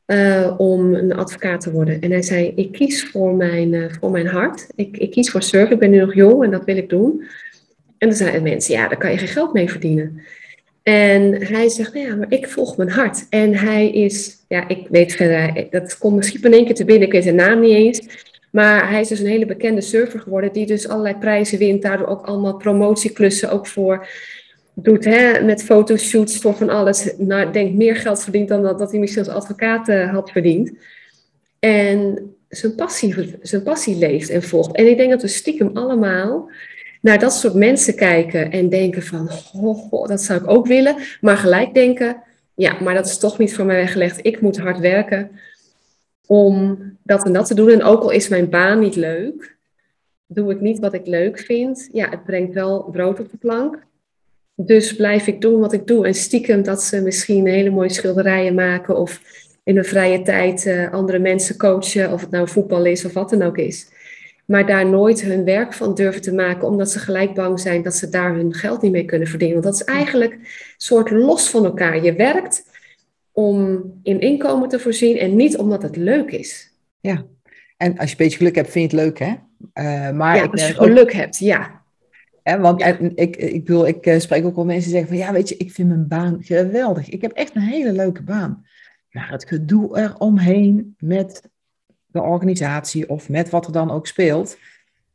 [0.06, 2.00] uh, om een advocaat te worden.
[2.00, 5.42] En hij zei, ik kies voor mijn, uh, voor mijn hart, ik, ik kies voor
[5.42, 7.24] surfen, ik ben nu nog jong en dat wil ik doen.
[8.00, 10.22] En dan zeiden mensen, ja, daar kan je geen geld mee verdienen.
[10.82, 13.26] En hij zegt, nou ja, maar ik volg mijn hart.
[13.28, 17.06] En hij is, ja, ik weet verder, dat komt misschien in één keer te binnen,
[17.06, 18.00] ik weet zijn naam niet eens.
[18.50, 22.06] Maar hij is dus een hele bekende surfer geworden, die dus allerlei prijzen wint, daardoor
[22.06, 24.06] ook allemaal promotieklussen ook voor
[24.74, 27.14] doet, hè, met fotoshoots voor van alles.
[27.18, 30.72] Nou, denk meer geld verdient dan dat, dat hij misschien als advocaat uh, had verdiend.
[31.58, 34.76] En zijn passie, zijn passie leeft en volgt.
[34.76, 36.50] En ik denk dat we stiekem allemaal
[37.00, 40.96] naar dat soort mensen kijken en denken van, oh, dat zou ik ook willen.
[41.20, 42.22] Maar gelijk denken,
[42.54, 44.18] ja, maar dat is toch niet voor mij weggelegd.
[44.22, 45.30] Ik moet hard werken
[46.26, 47.70] om dat en dat te doen.
[47.70, 49.56] En ook al is mijn baan niet leuk,
[50.26, 53.88] doe ik niet wat ik leuk vind, ja, het brengt wel brood op de plank.
[54.54, 56.06] Dus blijf ik doen wat ik doe.
[56.06, 59.20] En stiekem dat ze misschien hele mooie schilderijen maken of
[59.64, 63.30] in hun vrije tijd uh, andere mensen coachen, of het nou voetbal is of wat
[63.30, 63.88] dan ook is.
[64.50, 67.94] Maar daar nooit hun werk van durven te maken, omdat ze gelijk bang zijn dat
[67.94, 69.62] ze daar hun geld niet mee kunnen verdienen.
[69.62, 72.04] Want dat is eigenlijk een soort los van elkaar.
[72.04, 72.64] Je werkt
[73.32, 76.72] om in inkomen te voorzien en niet omdat het leuk is.
[77.00, 77.24] Ja,
[77.76, 79.34] en als je een beetje geluk hebt, vind je het leuk, hè?
[79.74, 81.82] Uh, maar ja, als je geluk hebt, ja.
[82.42, 82.82] Hè, want
[83.14, 85.56] ik, ik, bedoel, ik uh, spreek ook wel mensen die zeggen van ja, weet je,
[85.56, 87.08] ik vind mijn baan geweldig.
[87.08, 88.66] Ik heb echt een hele leuke baan.
[89.10, 91.49] Maar het gedoe eromheen met
[92.12, 94.58] de organisatie of met wat er dan ook speelt.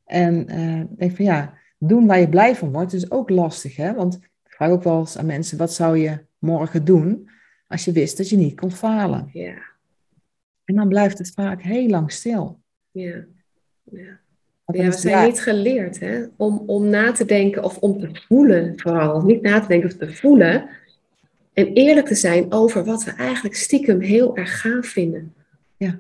[0.06, 3.76] En uh, denk van ja, doen waar je blij van wordt is ook lastig.
[3.76, 3.94] Hè?
[3.94, 7.30] Want ik vraag ook wel eens aan mensen, wat zou je morgen doen
[7.68, 9.30] als je wist dat je niet kon falen?
[9.34, 9.56] Ja.
[10.66, 12.60] En dan blijft het vaak heel lang stil.
[12.92, 13.24] Ja,
[13.84, 14.20] ja.
[14.74, 16.26] Ja, we zijn niet geleerd hè?
[16.36, 19.22] Om, om na te denken of om te voelen vooral.
[19.22, 20.70] Niet na te denken of te voelen.
[21.54, 25.34] En eerlijk te zijn over wat we eigenlijk stiekem heel erg gaaf vinden.
[25.78, 26.00] Ja,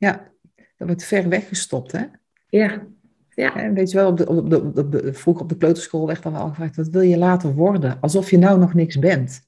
[0.00, 0.30] ja.
[0.54, 2.04] dat wordt ver weggestopt hè?
[2.48, 2.86] Ja.
[3.34, 3.56] Ja.
[3.56, 6.22] En weet je wel, op de, op de, op de, vroeger op de kleuterschool werd
[6.22, 7.98] dan wel gevraagd, wat wil je later worden?
[8.00, 9.40] Alsof je nou nog niks bent.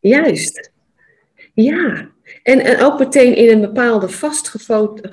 [0.00, 0.72] Juist.
[1.54, 2.08] Ja,
[2.42, 5.12] en, en ook meteen in een bepaalde vastgegoten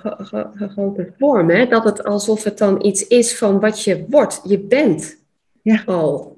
[1.17, 1.49] vorm.
[1.49, 1.67] Hè?
[1.67, 4.41] Dat het alsof het dan iets is van wat je wordt.
[4.43, 5.17] Je bent
[5.61, 5.83] ja.
[5.85, 6.37] al.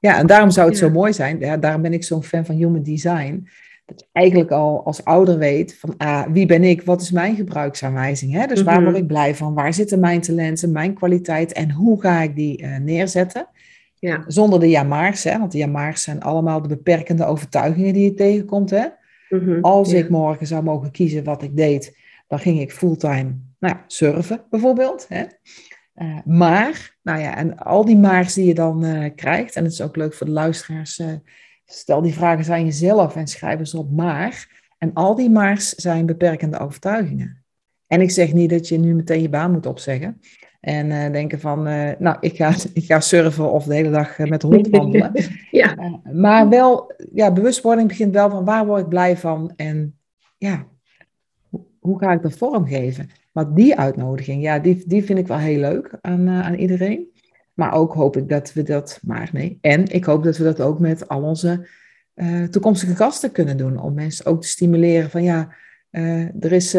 [0.00, 1.38] Ja, en daarom zou het zo mooi zijn.
[1.38, 3.48] Ja, daarom ben ik zo'n fan van human design.
[3.86, 7.36] Dat je eigenlijk al als ouder weet van ah, wie ben ik, wat is mijn
[7.36, 8.32] gebruiksaanwijzing.
[8.32, 8.46] Hè?
[8.46, 8.84] Dus waar mhm.
[8.84, 12.62] word ik blij van, waar zitten mijn talenten, mijn kwaliteit en hoe ga ik die
[12.62, 13.48] uh, neerzetten.
[13.98, 14.24] Ja.
[14.26, 15.38] Zonder de jamaars, hè?
[15.38, 18.70] want de jamaars zijn allemaal de beperkende overtuigingen die je tegenkomt.
[18.70, 18.86] Hè?
[19.28, 23.74] Mhm, Als ik morgen zou mogen kiezen wat ik deed, dan ging ik fulltime nou
[23.74, 25.06] ja, surfen bijvoorbeeld.
[25.08, 25.24] Hè?
[25.96, 29.72] Uh, maar, nou ja, en al die maars die je dan uh, krijgt, en het
[29.72, 31.02] is ook leuk voor de luisteraars,
[31.64, 34.62] stel die vragen aan jezelf en schrijf ze op maar.
[34.78, 37.44] En al die maars zijn beperkende overtuigingen.
[37.86, 40.20] En ik zeg niet dat je nu meteen je baan moet opzeggen.
[40.60, 44.18] En uh, denken van, uh, nou, ik ga, ik ga surfen of de hele dag
[44.18, 45.12] uh, met de hond wandelen.
[45.50, 46.00] ja.
[46.12, 49.98] maar wel, ja, bewustwording begint wel van waar word ik blij van en
[50.38, 50.66] ja,
[51.78, 53.10] hoe ga ik dat vormgeven?
[53.32, 57.13] Maar die uitnodiging, ja, die, die vind ik wel heel leuk aan, aan iedereen.
[57.54, 60.60] Maar ook hoop ik dat we dat, maar nee, en ik hoop dat we dat
[60.60, 61.68] ook met al onze
[62.50, 63.80] toekomstige gasten kunnen doen.
[63.80, 65.54] Om mensen ook te stimuleren van, ja,
[66.40, 66.76] er is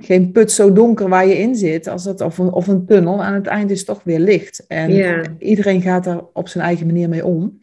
[0.00, 3.24] geen put zo donker waar je in zit, als het, of, een, of een tunnel.
[3.24, 4.66] Aan het eind is toch weer licht.
[4.66, 4.90] En
[5.38, 7.58] iedereen gaat er op zijn eigen manier mee om.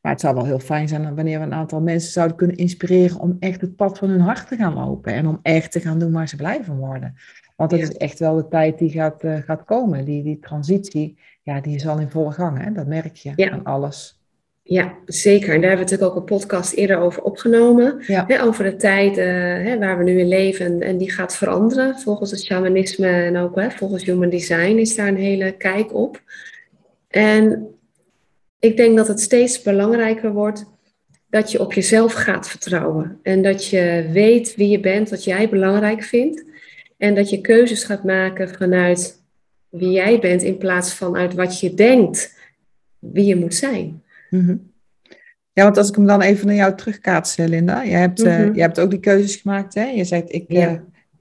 [0.00, 3.20] Maar het zou wel heel fijn zijn wanneer we een aantal mensen zouden kunnen inspireren
[3.20, 5.12] om echt het pad van hun hart te gaan lopen.
[5.12, 7.14] En om echt te gaan doen waar ze blij van worden.
[7.56, 10.04] Want dat is echt wel de tijd die gaat, gaat komen.
[10.04, 12.62] Die, die transitie, ja, die is al in volle gang.
[12.62, 12.72] Hè?
[12.72, 14.20] Dat merk je aan alles.
[14.62, 15.54] Ja, zeker.
[15.54, 17.96] En daar hebben we natuurlijk ook een podcast eerder over opgenomen.
[18.06, 20.80] Hè, over de tijd hè, waar we nu in leven.
[20.80, 25.08] En die gaat veranderen volgens het shamanisme en ook hè, volgens human design is daar
[25.08, 26.22] een hele kijk op.
[27.08, 27.66] En
[28.58, 30.64] ik denk dat het steeds belangrijker wordt
[31.30, 33.18] dat je op jezelf gaat vertrouwen.
[33.22, 36.44] En dat je weet wie je bent, wat jij belangrijk vindt.
[36.98, 39.24] En dat je keuzes gaat maken vanuit
[39.68, 42.34] wie jij bent in plaats van uit wat je denkt
[42.98, 44.02] wie je moet zijn.
[44.30, 44.56] Mhm.
[45.52, 47.82] Ja, want als ik hem dan even naar jou terugkaats, Linda.
[47.82, 49.74] Je hebt, mm je hebt ook die keuzes gemaakt.
[49.74, 49.84] Hè?
[49.84, 50.72] Je zegt, ik uh,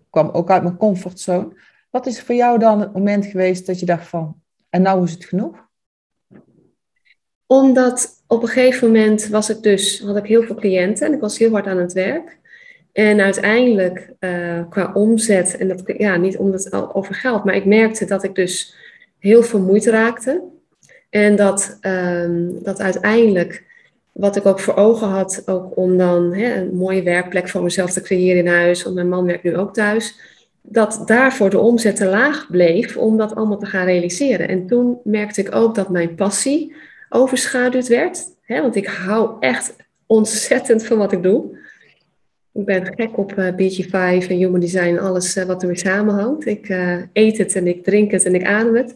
[0.10, 1.48] kwam ook uit mijn comfortzone.
[1.90, 5.12] Wat is voor jou dan het moment geweest dat je dacht van, en nou is
[5.12, 5.68] het genoeg?
[7.46, 11.20] Omdat op een gegeven moment was ik dus, had ik heel veel cliënten en ik
[11.20, 12.40] was heel hard aan het werk.
[12.96, 17.66] En uiteindelijk uh, qua omzet, en dat ja, niet omdat het over geld, maar ik
[17.66, 18.76] merkte dat ik dus
[19.20, 20.42] heel veel moeite raakte.
[21.10, 23.64] En dat, um, dat uiteindelijk,
[24.12, 27.92] wat ik ook voor ogen had, ook om dan hè, een mooie werkplek voor mezelf
[27.92, 30.20] te creëren in huis, want mijn man werkt nu ook thuis,
[30.62, 34.48] dat daarvoor de omzet te laag bleef om dat allemaal te gaan realiseren.
[34.48, 36.76] En toen merkte ik ook dat mijn passie
[37.10, 41.64] overschaduwd werd, hè, want ik hou echt ontzettend van wat ik doe.
[42.56, 46.46] Ik ben gek op uh, eh, BG5 en Human Design, alles uh, wat ermee samenhangt.
[46.46, 48.96] Ik uh, eet het en ik drink het en ik adem het.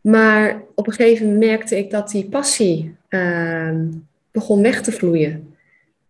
[0.00, 3.74] Maar op een gegeven moment merkte ik dat die passie uh,
[4.30, 5.54] begon weg te vloeien.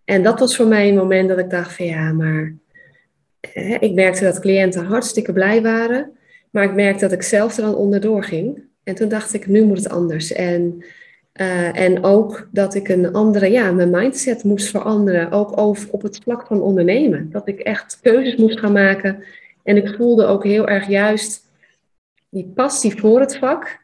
[0.04, 2.54] En dat was voor mij een moment dat ik dacht van ja, maar
[3.80, 6.12] ik merkte dat cliënten hartstikke blij waren,
[6.50, 8.62] maar ik merkte dat ik zelf er dan onderdoor ging.
[8.82, 10.32] En toen dacht ik, nu moet het anders.
[10.32, 10.84] En,
[11.40, 16.03] uh, en ook dat ik een andere, ja, mijn mindset moest veranderen, ook over, op
[16.03, 17.31] het vlak van ondernemen.
[17.31, 19.22] Dat ik echt keuzes moest gaan maken.
[19.62, 21.46] En ik voelde ook heel erg juist
[22.29, 23.79] die passie voor het vak,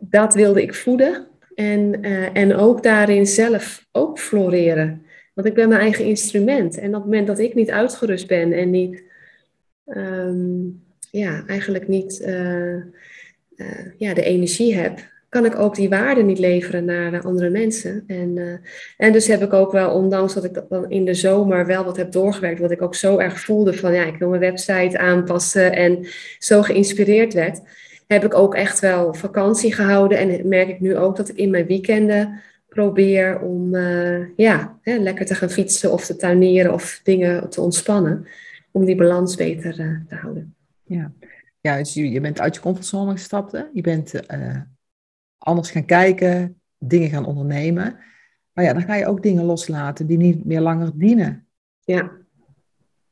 [0.00, 1.26] dat wilde ik voeden.
[1.54, 5.02] En, uh, en ook daarin zelf ook floreren.
[5.34, 6.78] Want ik ben mijn eigen instrument.
[6.78, 9.02] En op het moment dat ik niet uitgerust ben en niet,
[9.86, 12.76] um, ja, eigenlijk niet uh,
[13.96, 18.04] ja, de energie heb, kan ik ook die waarde niet leveren naar de andere mensen.
[18.06, 18.56] En, uh,
[18.96, 21.96] en dus heb ik ook wel, ondanks dat ik dan in de zomer wel wat
[21.96, 25.72] heb doorgewerkt, wat ik ook zo erg voelde van ja, ik wil mijn website aanpassen
[25.72, 26.06] en
[26.38, 27.60] zo geïnspireerd werd,
[28.06, 30.18] heb ik ook echt wel vakantie gehouden.
[30.18, 34.96] En merk ik nu ook dat ik in mijn weekenden probeer om uh, ja, hè,
[34.96, 38.26] lekker te gaan fietsen of te tuinieren of dingen te ontspannen.
[38.70, 40.54] Om die balans beter uh, te houden.
[40.84, 41.12] Ja,
[41.60, 43.52] ja dus je, bent uit je comfortzone gestapt.
[43.52, 43.62] Hè?
[43.72, 44.12] Je bent
[45.44, 47.96] anders gaan kijken, dingen gaan ondernemen.
[48.52, 51.46] Maar ja, dan ga je ook dingen loslaten die niet meer langer dienen.
[51.80, 52.10] Ja.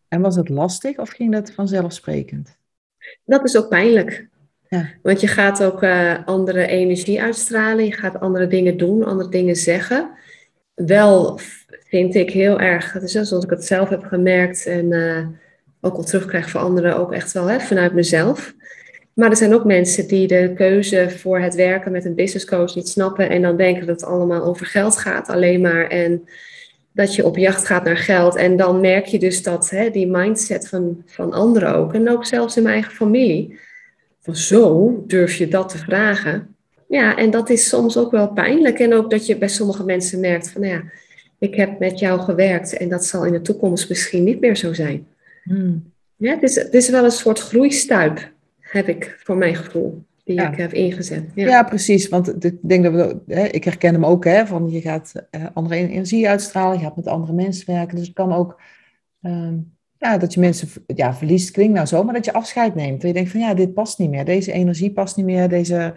[0.09, 2.57] En was het lastig of ging dat vanzelfsprekend?
[3.25, 4.29] Dat is ook pijnlijk.
[4.69, 4.89] Ja.
[5.03, 9.57] Want je gaat ook uh, andere energie uitstralen, je gaat andere dingen doen, andere dingen
[9.57, 10.11] zeggen.
[10.75, 15.27] Wel vind ik heel erg, het is zoals ik het zelf heb gemerkt en uh,
[15.81, 18.55] ook al terugkrijg van anderen, ook echt wel hè, vanuit mezelf.
[19.15, 22.75] Maar er zijn ook mensen die de keuze voor het werken met een business coach
[22.75, 26.29] niet snappen en dan denken dat het allemaal over geld gaat alleen maar en
[26.93, 28.37] dat je op jacht gaat naar geld.
[28.37, 32.27] En dan merk je dus dat hè, die mindset van, van anderen ook, en ook
[32.27, 33.59] zelfs in mijn eigen familie,
[34.21, 36.57] van zo durf je dat te vragen.
[36.89, 38.79] Ja, en dat is soms ook wel pijnlijk.
[38.79, 40.83] En ook dat je bij sommige mensen merkt van, nou ja,
[41.39, 44.73] ik heb met jou gewerkt en dat zal in de toekomst misschien niet meer zo
[44.73, 45.07] zijn.
[45.43, 45.93] Hmm.
[46.17, 48.32] Ja, het is, het is wel een soort groeistuip,
[48.73, 51.25] heb ik voor mijn gevoel, die ik heb ingezet.
[51.35, 52.09] Ja, ja precies.
[52.09, 55.47] Want ik denk dat we, hè, ik herken hem ook, hè, van je gaat uh,
[55.53, 57.97] andere energie uitstralen, je gaat met andere mensen werken.
[57.97, 58.61] Dus het kan ook
[59.21, 59.55] ehm,
[60.03, 63.01] ja, dat je mensen ja, verliest, klinkt nou zo, maar dat je afscheid neemt.
[63.01, 65.95] Dat je denkt van ja, dit past niet meer, deze energie past niet meer, deze...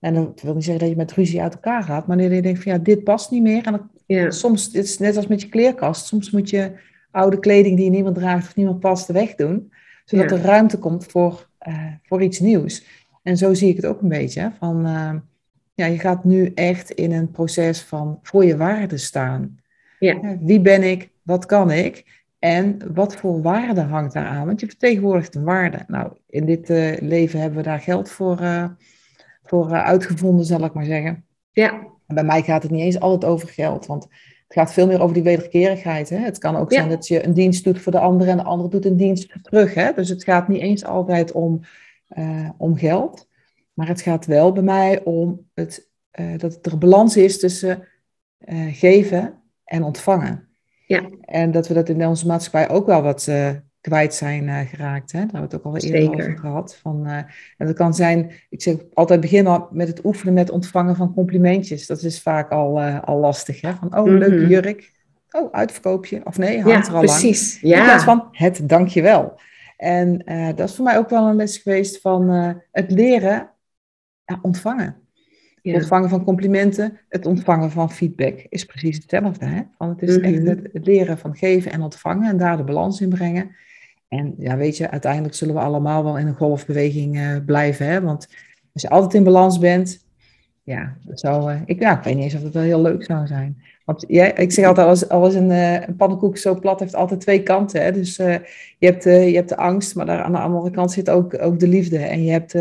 [0.00, 2.42] En dat wil niet zeggen dat je met ruzie uit elkaar gaat, maar dat je
[2.42, 3.64] denkt van ja, dit past niet meer.
[3.64, 4.30] En dat, ja.
[4.30, 6.72] soms, het is net als met je kleerkast, soms moet je
[7.10, 9.72] oude kleding die niemand draagt of niemand past wegdoen,
[10.04, 12.84] zodat er ruimte komt voor, uh, voor iets nieuws.
[13.22, 15.14] En zo zie ik het ook een beetje, van uh,
[15.74, 19.58] ja, je gaat nu echt in een proces van voor je waarde staan.
[19.98, 20.38] Ja.
[20.40, 21.10] Wie ben ik?
[21.22, 22.24] Wat kan ik?
[22.38, 24.46] En wat voor waarde hangt daar aan?
[24.46, 25.84] Want je vertegenwoordigt een waarde.
[25.86, 28.40] Nou, in dit uh, leven hebben we daar geld voor,
[29.42, 31.24] voor uitgevonden, zal ik maar zeggen.
[31.50, 31.70] Ja.
[32.06, 34.08] En bij mij gaat het niet eens altijd over geld, want
[34.46, 36.08] het gaat veel meer over die wederkerigheid.
[36.08, 36.16] Hè?
[36.16, 36.76] Het kan ook ja.
[36.76, 39.34] zijn dat je een dienst doet voor de ander en de ander doet een dienst
[39.42, 39.74] terug.
[39.74, 39.92] Hè?
[39.92, 41.60] Dus het gaat niet eens altijd om,
[42.56, 43.28] om geld,
[43.72, 45.88] maar het gaat wel bij mij om het,
[46.36, 47.88] dat er balans is tussen
[48.70, 50.48] geven en ontvangen.
[50.86, 51.10] Ja.
[51.20, 53.30] En dat we dat in onze maatschappij ook wel wat
[53.88, 55.12] kwijt zijn uh, geraakt.
[55.12, 55.18] Hè?
[55.18, 56.24] Daar hebben we het ook al eerder Zeker.
[56.24, 56.76] over gehad.
[56.82, 57.16] Van, uh,
[57.56, 61.86] en dat kan zijn, ik zeg altijd beginnen met het oefenen met ontvangen van complimentjes.
[61.86, 63.60] Dat is vaak al, al lastig.
[63.60, 63.74] Hè?
[63.74, 64.48] Van, oh, leuke mm-hmm.
[64.48, 64.92] jurk.
[65.30, 66.20] Oh, uitverkoopje.
[66.24, 67.62] Of nee, hangt ja, er al precies.
[67.62, 67.74] lang.
[67.74, 67.78] Ja.
[67.78, 69.40] In plaats van het dankjewel.
[69.76, 70.22] En
[70.54, 72.30] dat is voor mij ook wel een les geweest van
[72.70, 73.50] het leren
[74.24, 75.06] ja, ontvangen.
[75.72, 79.46] Het ontvangen van complimenten, het ontvangen van feedback is precies hetzelfde.
[79.46, 79.62] Hè?
[79.78, 83.00] Van het is echt het, het, leren van geven en ontvangen en daar de balans
[83.00, 83.56] in brengen.
[84.08, 87.86] En ja, weet je, uiteindelijk zullen we allemaal wel in een golfbeweging uh, blijven.
[87.86, 88.00] Hè?
[88.00, 88.28] Want
[88.72, 90.06] als je altijd in balans bent,
[90.62, 93.26] ja, zou, uh, ik, ja, ik weet niet eens of het wel heel leuk zou
[93.26, 93.62] zijn.
[93.84, 97.20] Want ja, ik zeg altijd, als, als een, uh, een pannenkoek zo plat heeft altijd
[97.20, 97.82] twee kanten.
[97.82, 97.92] Hè?
[97.92, 98.34] Dus uh,
[98.78, 101.42] je, hebt, uh, je hebt de angst, maar daar aan de andere kant zit ook,
[101.42, 101.98] ook de liefde.
[101.98, 102.54] En je hebt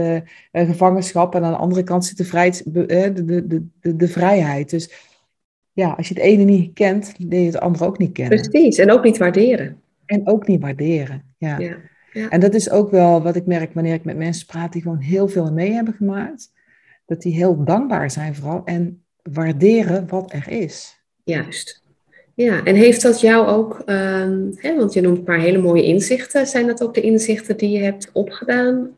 [0.51, 4.69] gevangenschap en aan de andere kant zit de, vrij, de, de, de, de, de, vrijheid.
[4.69, 4.93] Dus
[5.71, 8.49] ja, als je het ene niet kent, leer je het andere ook niet kennen.
[8.49, 9.81] Precies, en ook niet waarderen.
[10.05, 11.59] En ook niet waarderen, ja.
[11.59, 11.77] ja,
[12.11, 12.29] ja.
[12.29, 14.99] En dat is ook wel wat ik merk wanneer ik met mensen praat die gewoon
[14.99, 16.51] heel veel mee hebben gemaakt.
[17.05, 21.03] Dat die heel dankbaar zijn vooral en waarderen wat er is.
[21.23, 21.83] Juist.
[22.33, 25.83] Ja, en heeft dat jou ook, um, hè, want je noemt een paar hele mooie
[25.83, 26.47] inzichten.
[26.47, 28.97] Zijn dat ook de inzichten die je hebt opgedaan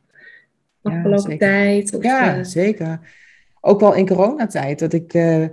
[0.81, 1.95] afgelopen ja, tijd?
[1.95, 2.43] Of, ja, uh...
[2.43, 2.99] zeker.
[3.61, 5.45] Ook wel in coronatijd, dat ik uh,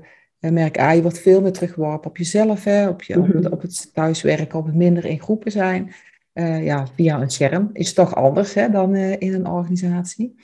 [0.50, 3.62] merk, ah, je wordt veel meer teruggeworpen op jezelf, hè, op, je, op, het, op
[3.62, 5.92] het thuiswerken, op het minder in groepen zijn.
[6.34, 10.34] Uh, ja, via een scherm is toch anders hè, dan in een organisatie.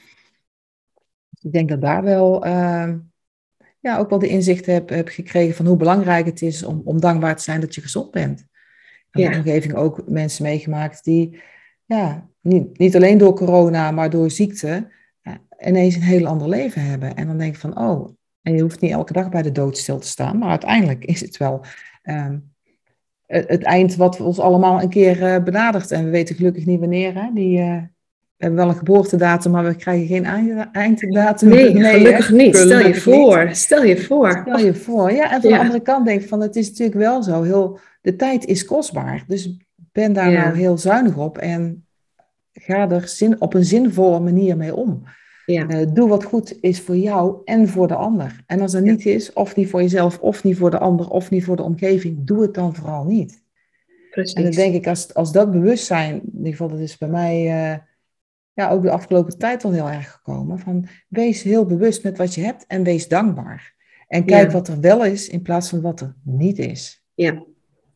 [1.31, 2.99] Dus ik denk dat daar wel ehm,
[3.81, 7.01] ja, ook wel de inzichten heb, heb gekregen van hoe belangrijk het is om, om
[7.01, 8.47] dankbaar te zijn dat je gezond bent.
[9.13, 9.31] In ja.
[9.31, 11.41] de omgeving ook mensen meegemaakt die
[11.85, 14.93] ja, niet, niet alleen door corona, maar door ziekte
[15.23, 17.17] ja, ineens een heel ander leven hebben.
[17.17, 18.09] En dan denk ik van, oh,
[18.43, 21.21] en je hoeft niet elke dag bij de dood stil te staan, maar uiteindelijk is
[21.21, 21.65] het wel
[22.05, 22.51] um,
[23.31, 25.91] het, het, eind wat ons allemaal een keer uh, benadert.
[25.91, 27.31] En we weten gelukkig niet wanneer, hè?
[27.35, 27.77] Die, uh,
[28.37, 30.25] we hebben wel een geboortedatum, maar we krijgen geen
[30.73, 31.49] einddatum.
[31.49, 32.57] Nee, nee gelukkig niet.
[32.57, 33.49] Stel je voor.
[33.53, 34.31] Stel je voor.
[34.31, 35.13] Stel je voor.
[35.13, 37.43] Ja, en van de andere kant denk ik van, het is natuurlijk wel zo.
[37.43, 39.25] Heel, de tijd is kostbaar.
[39.27, 39.57] Dus
[39.93, 41.87] ben daar nou heel zuinig op en
[42.53, 45.03] ga er zin, op een zinvolle manier mee om.
[45.53, 45.71] Ja.
[45.71, 48.43] Uh, doe wat goed is voor jou en voor de ander.
[48.47, 51.31] En als dat niet is, of niet voor jezelf, of niet voor de ander, of
[51.31, 53.43] niet voor de omgeving, doe het dan vooral niet.
[54.11, 54.35] Precies.
[54.35, 57.43] En dan denk ik, als, als dat bewustzijn, in ieder geval, dat is bij mij
[57.43, 57.79] uh,
[58.53, 62.35] ja, ook de afgelopen tijd al heel erg gekomen, van wees heel bewust met wat
[62.35, 63.75] je hebt en wees dankbaar.
[64.09, 67.05] En kijk wat er wel is in plaats van wat er niet is.
[67.15, 67.45] Ja,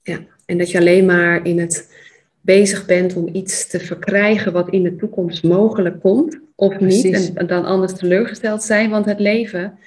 [0.02, 0.26] ja.
[0.46, 1.94] en dat je alleen maar in het
[2.40, 7.32] bezig bent om iets te verkrijgen wat in de toekomst mogelijk komt of niet.
[7.34, 9.78] En dan anders teleurgesteld zijn, want het leven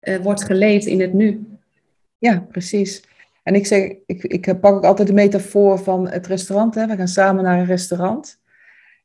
[0.00, 1.46] uh, wordt geleefd in het nu.
[2.18, 3.02] Ja, precies.
[3.42, 6.74] En ik zeg, ik, ik pak ook altijd de metafoor van het restaurant.
[6.74, 6.86] Hè.
[6.86, 8.40] We gaan samen naar een restaurant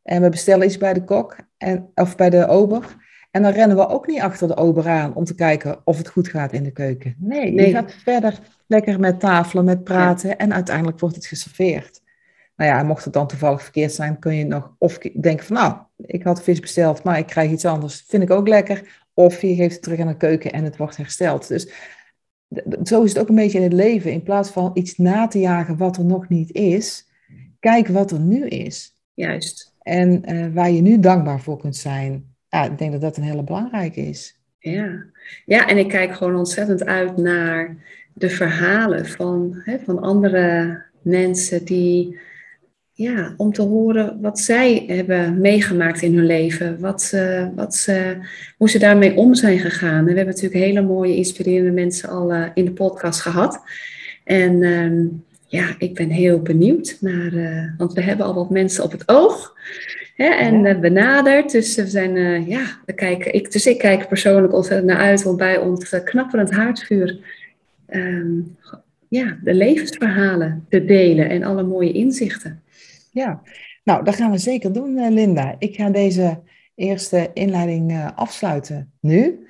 [0.03, 2.95] en we bestellen iets bij de kok en, of bij de ober.
[3.31, 6.07] En dan rennen we ook niet achter de ober aan om te kijken of het
[6.07, 7.15] goed gaat in de keuken.
[7.17, 12.01] Nee, je gaat verder lekker met tafelen, met praten en uiteindelijk wordt het geserveerd.
[12.55, 15.77] Nou ja, mocht het dan toevallig verkeerd zijn, kun je nog of denken van nou,
[15.97, 18.03] ik had vis besteld, maar ik krijg iets anders.
[18.07, 19.01] Vind ik ook lekker.
[19.13, 21.47] Of je geeft het terug aan de keuken en het wordt hersteld.
[21.47, 21.71] Dus
[22.83, 24.11] zo is het ook een beetje in het leven.
[24.11, 27.07] In plaats van iets na te jagen wat er nog niet is,
[27.59, 28.95] kijk wat er nu is.
[29.13, 29.73] Juist.
[29.81, 32.35] En uh, waar je nu dankbaar voor kunt zijn.
[32.49, 34.39] Ja, ik denk dat dat een hele belangrijke is.
[34.59, 35.05] Ja,
[35.45, 37.77] ja en ik kijk gewoon ontzettend uit naar
[38.13, 42.19] de verhalen van, hè, van andere mensen die
[42.95, 46.79] ja, om te horen wat zij hebben meegemaakt in hun leven.
[46.79, 47.15] Wat
[47.55, 48.17] wat ze,
[48.57, 49.97] hoe ze daarmee om zijn gegaan.
[49.97, 53.61] En we hebben natuurlijk hele mooie, inspirerende mensen al uh, in de podcast gehad.
[54.23, 55.09] En uh,
[55.47, 59.03] ja, ik ben heel benieuwd naar, uh, want we hebben al wat mensen op het
[59.05, 59.55] oog.
[60.15, 61.51] Hè, en uh, benaderd.
[61.51, 65.37] Dus we zijn, ja, we kijken, ik, dus ik kijk persoonlijk ontzettend naar uit om
[65.37, 67.19] bij ons knapperend haardvuur
[67.89, 68.55] um,
[69.07, 72.61] ja, de levensverhalen te delen en alle mooie inzichten.
[73.13, 73.41] Ja,
[73.83, 75.55] nou, dat gaan we zeker doen, eh, Linda.
[75.59, 76.41] Ik ga deze
[76.75, 79.47] eerste inleiding uh, afsluiten nu.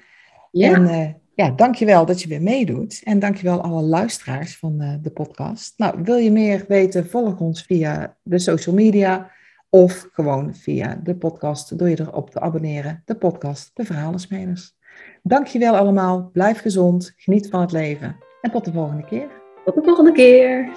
[0.52, 0.74] Ja.
[0.74, 3.02] En uh, ja, dankjewel dat je weer meedoet.
[3.04, 5.74] En dankjewel alle luisteraars van uh, de podcast.
[5.78, 9.32] Nou, wil je meer weten, volg ons via de social media
[9.70, 13.02] of gewoon via de podcast door je erop te abonneren.
[13.06, 14.76] De podcast De Verhalenspelers.
[15.22, 16.30] Dankjewel allemaal.
[16.34, 17.14] Blijf gezond.
[17.16, 18.16] Geniet van het leven.
[18.42, 19.28] En tot de volgende keer.
[19.66, 20.72] Tot de volgende keer.